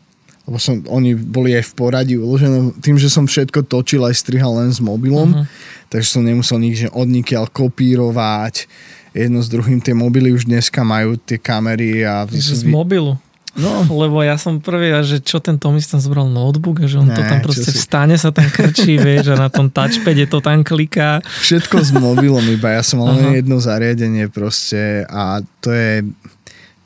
lebo 0.47 0.63
som, 0.63 0.79
oni 0.87 1.19
boli 1.19 1.59
aj 1.59 1.73
v 1.73 1.73
poradí 1.75 2.15
uložené, 2.15 2.79
tým, 2.79 2.97
že 2.97 3.11
som 3.11 3.27
všetko 3.27 3.67
točil 3.67 4.07
aj 4.07 4.15
strihal 4.15 4.55
len 4.63 4.71
s 4.71 4.79
mobilom, 4.79 5.35
uh-huh. 5.35 5.45
takže 5.91 6.09
som 6.17 6.23
nemusel 6.23 6.63
nikde 6.63 6.87
odnikiaľ 6.95 7.51
kopírovať, 7.51 8.71
jedno 9.11 9.43
s 9.43 9.49
druhým 9.51 9.83
tie 9.83 9.97
mobily 9.97 10.31
už 10.31 10.47
dneska 10.47 10.85
majú 10.87 11.19
tie 11.19 11.41
kamery 11.41 12.07
a... 12.07 12.29
Z, 12.29 12.63
z 12.63 12.69
mobilu? 12.69 13.19
No. 13.57 13.89
Lebo 13.89 14.21
ja 14.21 14.37
som 14.37 14.61
prvý, 14.61 14.93
a 14.93 15.01
že 15.01 15.25
čo 15.25 15.41
ten 15.41 15.57
Tomis 15.57 15.89
tam 15.89 16.01
zobral 16.01 16.29
notebook 16.29 16.85
a 16.85 16.87
že 16.87 17.01
on 17.01 17.09
ne, 17.09 17.17
to 17.17 17.25
tam 17.25 17.41
proste 17.41 17.73
si... 17.73 17.81
vstane, 17.81 18.15
sa 18.21 18.29
tam 18.29 18.47
krčí, 18.53 19.01
vieš, 19.07 19.33
a 19.33 19.37
na 19.37 19.49
tom 19.49 19.73
touchpade 19.73 20.29
to 20.29 20.39
tam 20.45 20.61
kliká. 20.61 21.25
Všetko 21.41 21.77
s 21.81 21.91
mobilom 21.97 22.45
iba, 22.53 22.77
ja 22.77 22.85
som 22.85 23.01
mal 23.01 23.17
len 23.17 23.41
jedno 23.41 23.57
zariadenie 23.57 24.29
proste 24.29 25.09
a 25.09 25.41
to 25.65 25.73
je 25.73 26.05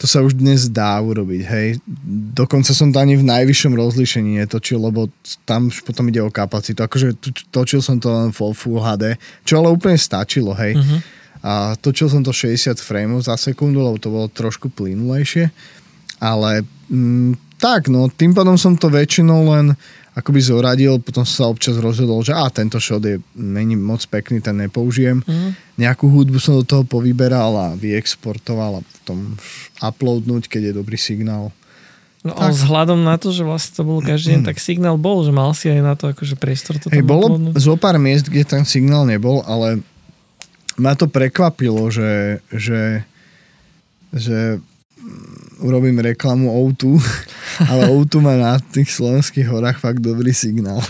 to 0.01 0.09
sa 0.09 0.25
už 0.25 0.33
dnes 0.33 0.73
dá 0.73 0.97
urobiť, 0.97 1.43
hej. 1.45 1.69
Dokonca 2.33 2.73
som 2.73 2.89
to 2.89 2.97
ani 2.97 3.21
v 3.21 3.29
najvyššom 3.29 3.77
rozlíšení 3.77 4.41
netočil, 4.41 4.81
lebo 4.81 5.13
tam 5.45 5.69
už 5.69 5.85
potom 5.85 6.09
ide 6.09 6.25
o 6.25 6.33
kapacitu. 6.33 6.81
Akože 6.81 7.21
točil 7.53 7.85
som 7.85 8.01
to 8.01 8.09
len 8.09 8.33
vo 8.33 8.57
Full 8.57 8.81
HD, 8.81 9.21
čo 9.45 9.61
ale 9.61 9.69
úplne 9.69 10.01
stačilo, 10.01 10.57
hej. 10.57 10.73
Uh-huh. 10.73 11.05
A 11.45 11.53
točil 11.77 12.09
som 12.09 12.25
to 12.25 12.33
60 12.33 12.81
frameov 12.81 13.29
za 13.29 13.37
sekundu, 13.37 13.85
lebo 13.85 14.01
to 14.01 14.09
bolo 14.09 14.33
trošku 14.33 14.73
plynulejšie. 14.73 15.53
Ale 16.21 16.63
mm, 16.93 17.57
tak, 17.57 17.89
no, 17.89 18.09
tým 18.13 18.37
pádom 18.37 18.61
som 18.61 18.77
to 18.77 18.93
väčšinou 18.93 19.51
len 19.53 19.77
akoby 20.11 20.41
zoradil, 20.43 20.99
potom 21.01 21.23
sa 21.23 21.49
občas 21.49 21.79
rozhodol, 21.79 22.21
že 22.21 22.35
a 22.35 22.45
tento 22.51 22.83
shot 22.83 23.05
je, 23.07 23.23
není 23.39 23.79
moc 23.79 24.03
pekný, 24.05 24.43
ten 24.43 24.59
nepoužijem. 24.59 25.23
Mm. 25.23 25.51
Nejakú 25.81 26.11
hudbu 26.11 26.37
som 26.43 26.59
do 26.61 26.65
toho 26.67 26.83
povyberal 26.85 27.55
a 27.57 27.69
vyexportoval 27.79 28.83
a 28.83 28.85
potom 28.85 29.39
uploadnúť, 29.81 30.51
keď 30.51 30.71
je 30.71 30.79
dobrý 30.83 30.99
signál. 31.01 31.55
No 32.21 32.37
tak. 32.37 32.53
vzhľadom 32.53 33.01
na 33.01 33.17
to, 33.17 33.33
že 33.33 33.49
vlastne 33.49 33.81
to 33.81 33.83
bol 33.87 34.05
každý 34.05 34.37
deň, 34.37 34.43
tak 34.45 34.61
signál 34.61 35.01
bol, 35.01 35.25
že 35.25 35.33
mal 35.33 35.57
si 35.57 35.73
aj 35.73 35.81
na 35.81 35.97
to 35.97 36.13
akože 36.13 36.37
priestor 36.37 36.77
to 36.77 36.93
Hej, 36.93 37.01
bolo 37.01 37.33
uploadnúť. 37.33 37.57
zo 37.57 37.75
pár 37.81 37.97
miest, 37.97 38.29
kde 38.29 38.45
ten 38.45 38.69
signál 38.69 39.09
nebol, 39.09 39.41
ale 39.49 39.81
ma 40.77 40.93
to 40.93 41.09
prekvapilo, 41.09 41.89
že, 41.89 42.45
že, 42.53 43.09
že 44.13 44.61
urobím 45.61 45.99
reklamu 46.01 46.51
O2, 46.51 46.99
ale 47.71 47.89
O2 47.93 48.21
má 48.21 48.35
na 48.37 48.57
tých 48.59 48.91
slovenských 48.91 49.47
horách 49.49 49.79
fakt 49.79 50.01
dobrý 50.01 50.33
signál. 50.35 50.81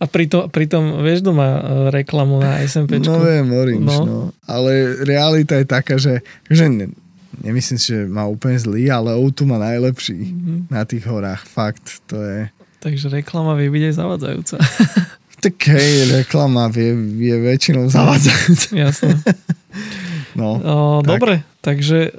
A 0.00 0.04
pritom, 0.04 0.48
pritom 0.52 1.00
vieš, 1.00 1.24
kto 1.24 1.32
má 1.32 1.50
e, 1.58 1.62
reklamu 1.90 2.40
na 2.40 2.60
SMPčku? 2.62 3.08
No 3.08 3.24
viem, 3.24 3.46
Orange, 3.50 3.84
no. 3.84 4.00
no. 4.04 4.20
Ale 4.44 5.02
realita 5.04 5.56
je 5.56 5.66
taká, 5.66 5.96
že, 5.96 6.20
že 6.46 6.68
ne, 6.68 6.92
nemyslím 7.40 7.78
si, 7.80 7.96
že 7.96 8.04
má 8.06 8.28
úplne 8.28 8.60
zlý, 8.60 8.92
ale 8.92 9.16
O2 9.16 9.40
má 9.48 9.58
najlepší 9.58 10.20
mm-hmm. 10.20 10.58
na 10.70 10.82
tých 10.84 11.04
horách. 11.08 11.42
Fakt, 11.48 12.04
to 12.06 12.20
je... 12.20 12.48
Takže 12.84 13.08
reklama 13.08 13.56
vie 13.56 13.72
byť 13.72 13.82
aj 13.88 13.94
zavadzajúca. 13.96 14.56
Tak 15.44 15.60
hej, 15.76 16.08
reklama 16.08 16.72
vie, 16.72 16.96
vie 16.96 17.36
väčšinou 17.36 17.92
zavádzajúca. 17.92 18.68
Jasné. 18.72 19.12
No, 20.34 20.58
o, 20.58 20.74
tak. 20.98 21.14
Dobre, 21.14 21.34
takže 21.62 22.10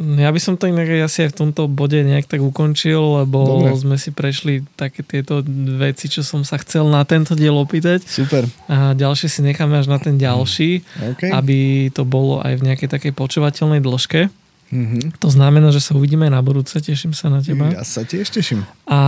ja 0.00 0.32
by 0.32 0.40
som 0.40 0.56
to 0.56 0.64
inak 0.64 0.88
asi 1.04 1.28
aj 1.28 1.36
v 1.36 1.38
tomto 1.44 1.68
bode 1.68 2.00
nejak 2.00 2.24
tak 2.24 2.40
ukončil, 2.40 3.20
lebo 3.20 3.44
Dobre. 3.44 3.76
sme 3.76 3.96
si 4.00 4.08
prešli 4.16 4.64
také 4.72 5.04
tieto 5.04 5.44
veci, 5.76 6.08
čo 6.08 6.24
som 6.24 6.40
sa 6.40 6.56
chcel 6.56 6.88
na 6.88 7.04
tento 7.04 7.36
diel 7.36 7.52
opýtať. 7.60 8.00
Super. 8.08 8.48
A 8.72 8.96
ďalšie 8.96 9.28
si 9.28 9.40
necháme 9.44 9.76
až 9.76 9.92
na 9.92 10.00
ten 10.00 10.16
ďalší, 10.16 10.80
okay. 11.14 11.30
aby 11.36 11.92
to 11.92 12.08
bolo 12.08 12.40
aj 12.40 12.56
v 12.56 12.72
nejakej 12.72 12.88
takej 12.88 13.12
počúvateľnej 13.12 13.84
dĺžke. 13.84 14.32
Mm-hmm. 14.70 15.18
To 15.18 15.28
znamená, 15.28 15.74
že 15.74 15.82
sa 15.82 15.98
uvidíme 15.98 16.30
aj 16.30 16.32
na 16.32 16.42
budúce, 16.46 16.78
teším 16.78 17.10
sa 17.10 17.26
na 17.26 17.42
teba. 17.42 17.74
Ja 17.74 17.82
sa 17.82 18.06
tiež 18.06 18.30
teším. 18.30 18.62
A 18.86 19.00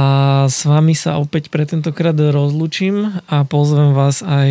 s 0.51 0.67
vami 0.67 0.93
sa 0.99 1.23
opäť 1.23 1.55
pre 1.55 1.63
tentokrát 1.63 2.19
rozlučím 2.19 3.23
a 3.31 3.47
pozvem 3.47 3.95
vás 3.95 4.27
aj 4.27 4.51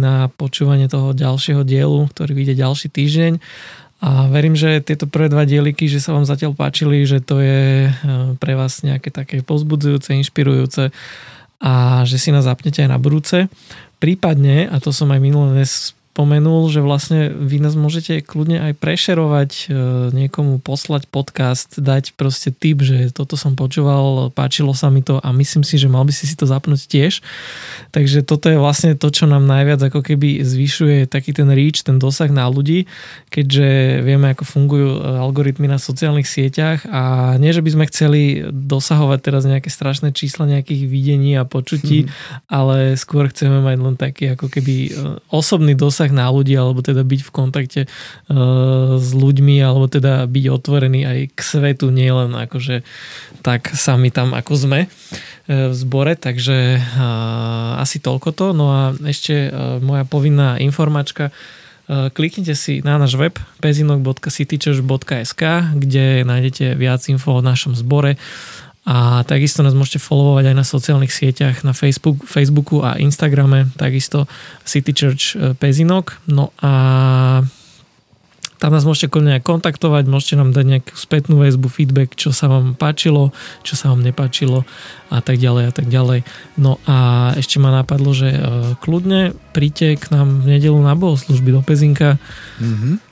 na 0.00 0.32
počúvanie 0.32 0.88
toho 0.88 1.12
ďalšieho 1.12 1.60
dielu, 1.60 2.08
ktorý 2.08 2.32
vyjde 2.32 2.54
ďalší 2.56 2.88
týždeň 2.88 3.32
a 3.96 4.28
verím, 4.28 4.52
že 4.52 4.84
tieto 4.84 5.08
prvé 5.08 5.32
dva 5.32 5.48
dieliky, 5.48 5.88
že 5.88 6.04
sa 6.04 6.12
vám 6.12 6.28
zatiaľ 6.28 6.52
páčili, 6.52 7.08
že 7.08 7.24
to 7.24 7.40
je 7.40 7.88
e, 7.88 7.90
pre 8.36 8.52
vás 8.52 8.84
nejaké 8.84 9.08
také 9.08 9.40
pozbudzujúce, 9.40 10.12
inšpirujúce 10.12 10.92
a 11.64 12.04
že 12.04 12.20
si 12.20 12.28
nás 12.28 12.44
zapnete 12.44 12.84
aj 12.84 12.92
na 12.92 13.00
budúce. 13.00 13.48
Prípadne, 13.96 14.68
a 14.68 14.76
to 14.84 14.92
som 14.92 15.08
aj 15.08 15.20
minulé 15.24 15.56
dnes 15.56 15.95
spomenul, 16.16 16.72
že 16.72 16.80
vlastne 16.80 17.28
vy 17.28 17.60
nás 17.60 17.76
môžete 17.76 18.24
kľudne 18.24 18.56
aj 18.56 18.80
prešerovať, 18.80 19.50
e, 19.52 19.76
niekomu 20.16 20.64
poslať 20.64 21.12
podcast, 21.12 21.76
dať 21.76 22.16
proste 22.16 22.48
tip, 22.56 22.80
že 22.80 23.12
toto 23.12 23.36
som 23.36 23.52
počúval, 23.52 24.32
páčilo 24.32 24.72
sa 24.72 24.88
mi 24.88 25.04
to 25.04 25.20
a 25.20 25.28
myslím 25.36 25.60
si, 25.60 25.76
že 25.76 25.92
mal 25.92 26.08
by 26.08 26.16
si 26.16 26.24
si 26.24 26.32
to 26.32 26.48
zapnúť 26.48 26.88
tiež. 26.88 27.20
Takže 27.92 28.24
toto 28.24 28.48
je 28.48 28.56
vlastne 28.56 28.96
to, 28.96 29.12
čo 29.12 29.28
nám 29.28 29.44
najviac 29.44 29.92
ako 29.92 30.00
keby 30.00 30.40
zvyšuje 30.40 31.04
taký 31.04 31.36
ten 31.36 31.52
reach, 31.52 31.84
ten 31.84 32.00
dosah 32.00 32.32
na 32.32 32.48
ľudí, 32.48 32.88
keďže 33.28 34.00
vieme, 34.00 34.32
ako 34.32 34.48
fungujú 34.48 34.88
e, 34.96 35.00
algoritmy 35.20 35.68
na 35.68 35.76
sociálnych 35.76 36.24
sieťach 36.24 36.88
a 36.88 37.36
nie, 37.36 37.52
že 37.52 37.60
by 37.60 37.70
sme 37.76 37.84
chceli 37.92 38.22
dosahovať 38.48 39.18
teraz 39.20 39.44
nejaké 39.44 39.68
strašné 39.68 40.16
čísla 40.16 40.48
nejakých 40.48 40.88
videní 40.88 41.36
a 41.36 41.44
počutí, 41.44 42.08
mm. 42.08 42.48
ale 42.48 42.96
skôr 42.96 43.28
chceme 43.28 43.60
mať 43.60 43.76
len 43.84 43.96
taký 44.00 44.32
ako 44.32 44.48
keby 44.48 44.74
e, 44.88 44.90
osobný 45.28 45.76
dosah 45.76 46.05
dosah 46.06 46.14
na 46.14 46.30
ľudí, 46.30 46.54
alebo 46.54 46.82
teda 46.82 47.02
byť 47.02 47.20
v 47.26 47.30
kontakte 47.34 47.80
uh, 47.86 48.94
s 48.98 49.10
ľuďmi, 49.10 49.58
alebo 49.58 49.90
teda 49.90 50.26
byť 50.30 50.44
otvorený 50.46 51.00
aj 51.02 51.18
k 51.34 51.40
svetu, 51.42 51.90
nielen 51.90 52.30
akože 52.38 52.86
tak 53.42 53.74
sami 53.74 54.14
tam, 54.14 54.34
ako 54.34 54.52
sme 54.54 54.80
uh, 54.86 54.90
v 55.70 55.74
zbore, 55.74 56.14
takže 56.14 56.78
uh, 56.78 57.82
asi 57.82 57.98
toľko 57.98 58.30
to. 58.30 58.46
No 58.54 58.70
a 58.70 58.94
ešte 58.94 59.50
moja 59.82 60.06
povinná 60.06 60.62
informačka, 60.62 61.34
kliknite 61.86 62.58
si 62.58 62.82
na 62.82 62.98
náš 62.98 63.14
web 63.14 63.38
pezinok.citychurch.sk, 63.62 65.42
kde 65.78 66.26
nájdete 66.26 66.74
viac 66.74 66.98
info 67.06 67.38
o 67.38 67.46
našom 67.46 67.78
zbore 67.78 68.18
a 68.86 69.26
takisto 69.26 69.66
nás 69.66 69.74
môžete 69.74 69.98
followovať 69.98 70.54
aj 70.54 70.56
na 70.56 70.62
sociálnych 70.62 71.10
sieťach, 71.10 71.66
na 71.66 71.74
Facebook, 71.74 72.22
Facebooku 72.22 72.86
a 72.86 72.94
Instagrame, 73.02 73.66
takisto 73.74 74.30
City 74.62 74.94
Church 74.94 75.34
e, 75.34 75.58
Pezinok. 75.58 76.22
No 76.30 76.54
a 76.62 77.42
tam 78.62 78.70
nás 78.72 78.86
môžete 78.86 79.10
kľudne 79.10 79.36
aj 79.36 79.42
kontaktovať, 79.42 80.06
môžete 80.06 80.38
nám 80.38 80.54
dať 80.54 80.64
nejakú 80.70 80.94
spätnú 80.94 81.42
väzbu, 81.42 81.66
feedback, 81.66 82.14
čo 82.14 82.30
sa 82.30 82.46
vám 82.46 82.78
páčilo, 82.78 83.34
čo 83.66 83.74
sa 83.74 83.90
vám 83.90 84.06
nepáčilo 84.06 84.62
a 85.10 85.18
tak 85.18 85.42
ďalej 85.42 85.64
a 85.66 85.72
tak 85.74 85.90
ďalej. 85.90 86.22
No 86.54 86.78
a 86.86 87.30
ešte 87.34 87.58
ma 87.58 87.74
napadlo, 87.74 88.14
že 88.14 88.32
e, 88.32 88.38
kľudne 88.78 89.34
príďte 89.50 89.98
k 89.98 90.14
nám 90.14 90.46
v 90.46 90.56
nedelu 90.56 90.78
na 90.78 90.94
bohoslužby 90.94 91.50
do 91.50 91.60
Pezinka. 91.66 92.22
Mm-hmm 92.62 93.05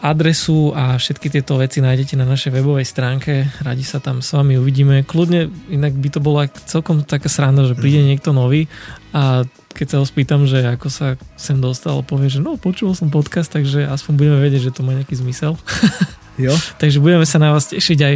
adresu 0.00 0.72
a 0.72 0.96
všetky 0.96 1.28
tieto 1.28 1.60
veci 1.60 1.84
nájdete 1.84 2.16
na 2.16 2.24
našej 2.24 2.48
webovej 2.48 2.88
stránke. 2.88 3.44
Radi 3.60 3.84
sa 3.84 4.00
tam 4.00 4.24
s 4.24 4.32
vami 4.32 4.56
uvidíme. 4.56 5.04
Kľudne, 5.04 5.52
inak 5.68 5.92
by 6.00 6.08
to 6.08 6.20
bola 6.24 6.48
celkom 6.48 7.04
taká 7.04 7.28
sranda, 7.28 7.68
že 7.68 7.76
príde 7.76 8.00
mhm. 8.00 8.08
niekto 8.08 8.32
nový 8.32 8.66
a 9.12 9.44
keď 9.76 9.86
sa 9.86 9.96
ho 10.02 10.04
spýtam, 10.08 10.48
že 10.48 10.64
ako 10.64 10.88
sa 10.90 11.14
sem 11.38 11.60
dostal, 11.60 12.02
povie, 12.02 12.32
že 12.32 12.42
no 12.42 12.58
počul 12.58 12.96
som 12.98 13.12
podcast, 13.12 13.52
takže 13.52 13.86
aspoň 13.86 14.12
budeme 14.16 14.38
vedieť, 14.42 14.72
že 14.72 14.74
to 14.74 14.82
má 14.82 14.96
nejaký 14.96 15.14
zmysel. 15.16 15.54
Jo. 16.38 16.54
takže 16.78 17.02
budeme 17.02 17.26
sa 17.26 17.42
na 17.42 17.50
vás 17.50 17.66
tešiť 17.66 17.98
aj 17.98 18.14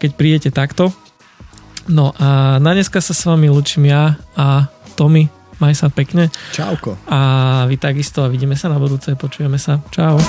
keď 0.00 0.10
prídete 0.16 0.48
takto. 0.48 0.88
No 1.84 2.16
a 2.16 2.56
na 2.64 2.72
dneska 2.72 3.04
sa 3.04 3.12
s 3.12 3.28
vami 3.28 3.52
lučím 3.52 3.92
ja 3.92 4.16
a 4.32 4.72
Tommy. 4.96 5.35
Maj 5.56 5.74
sa 5.74 5.88
pekne. 5.88 6.28
Čauko. 6.52 7.00
A 7.08 7.64
vy 7.64 7.80
takisto 7.80 8.20
a 8.20 8.28
vidíme 8.28 8.54
sa 8.54 8.68
na 8.68 8.76
budúce, 8.76 9.16
počujeme 9.16 9.56
sa. 9.56 9.80
Čau. 9.88 10.20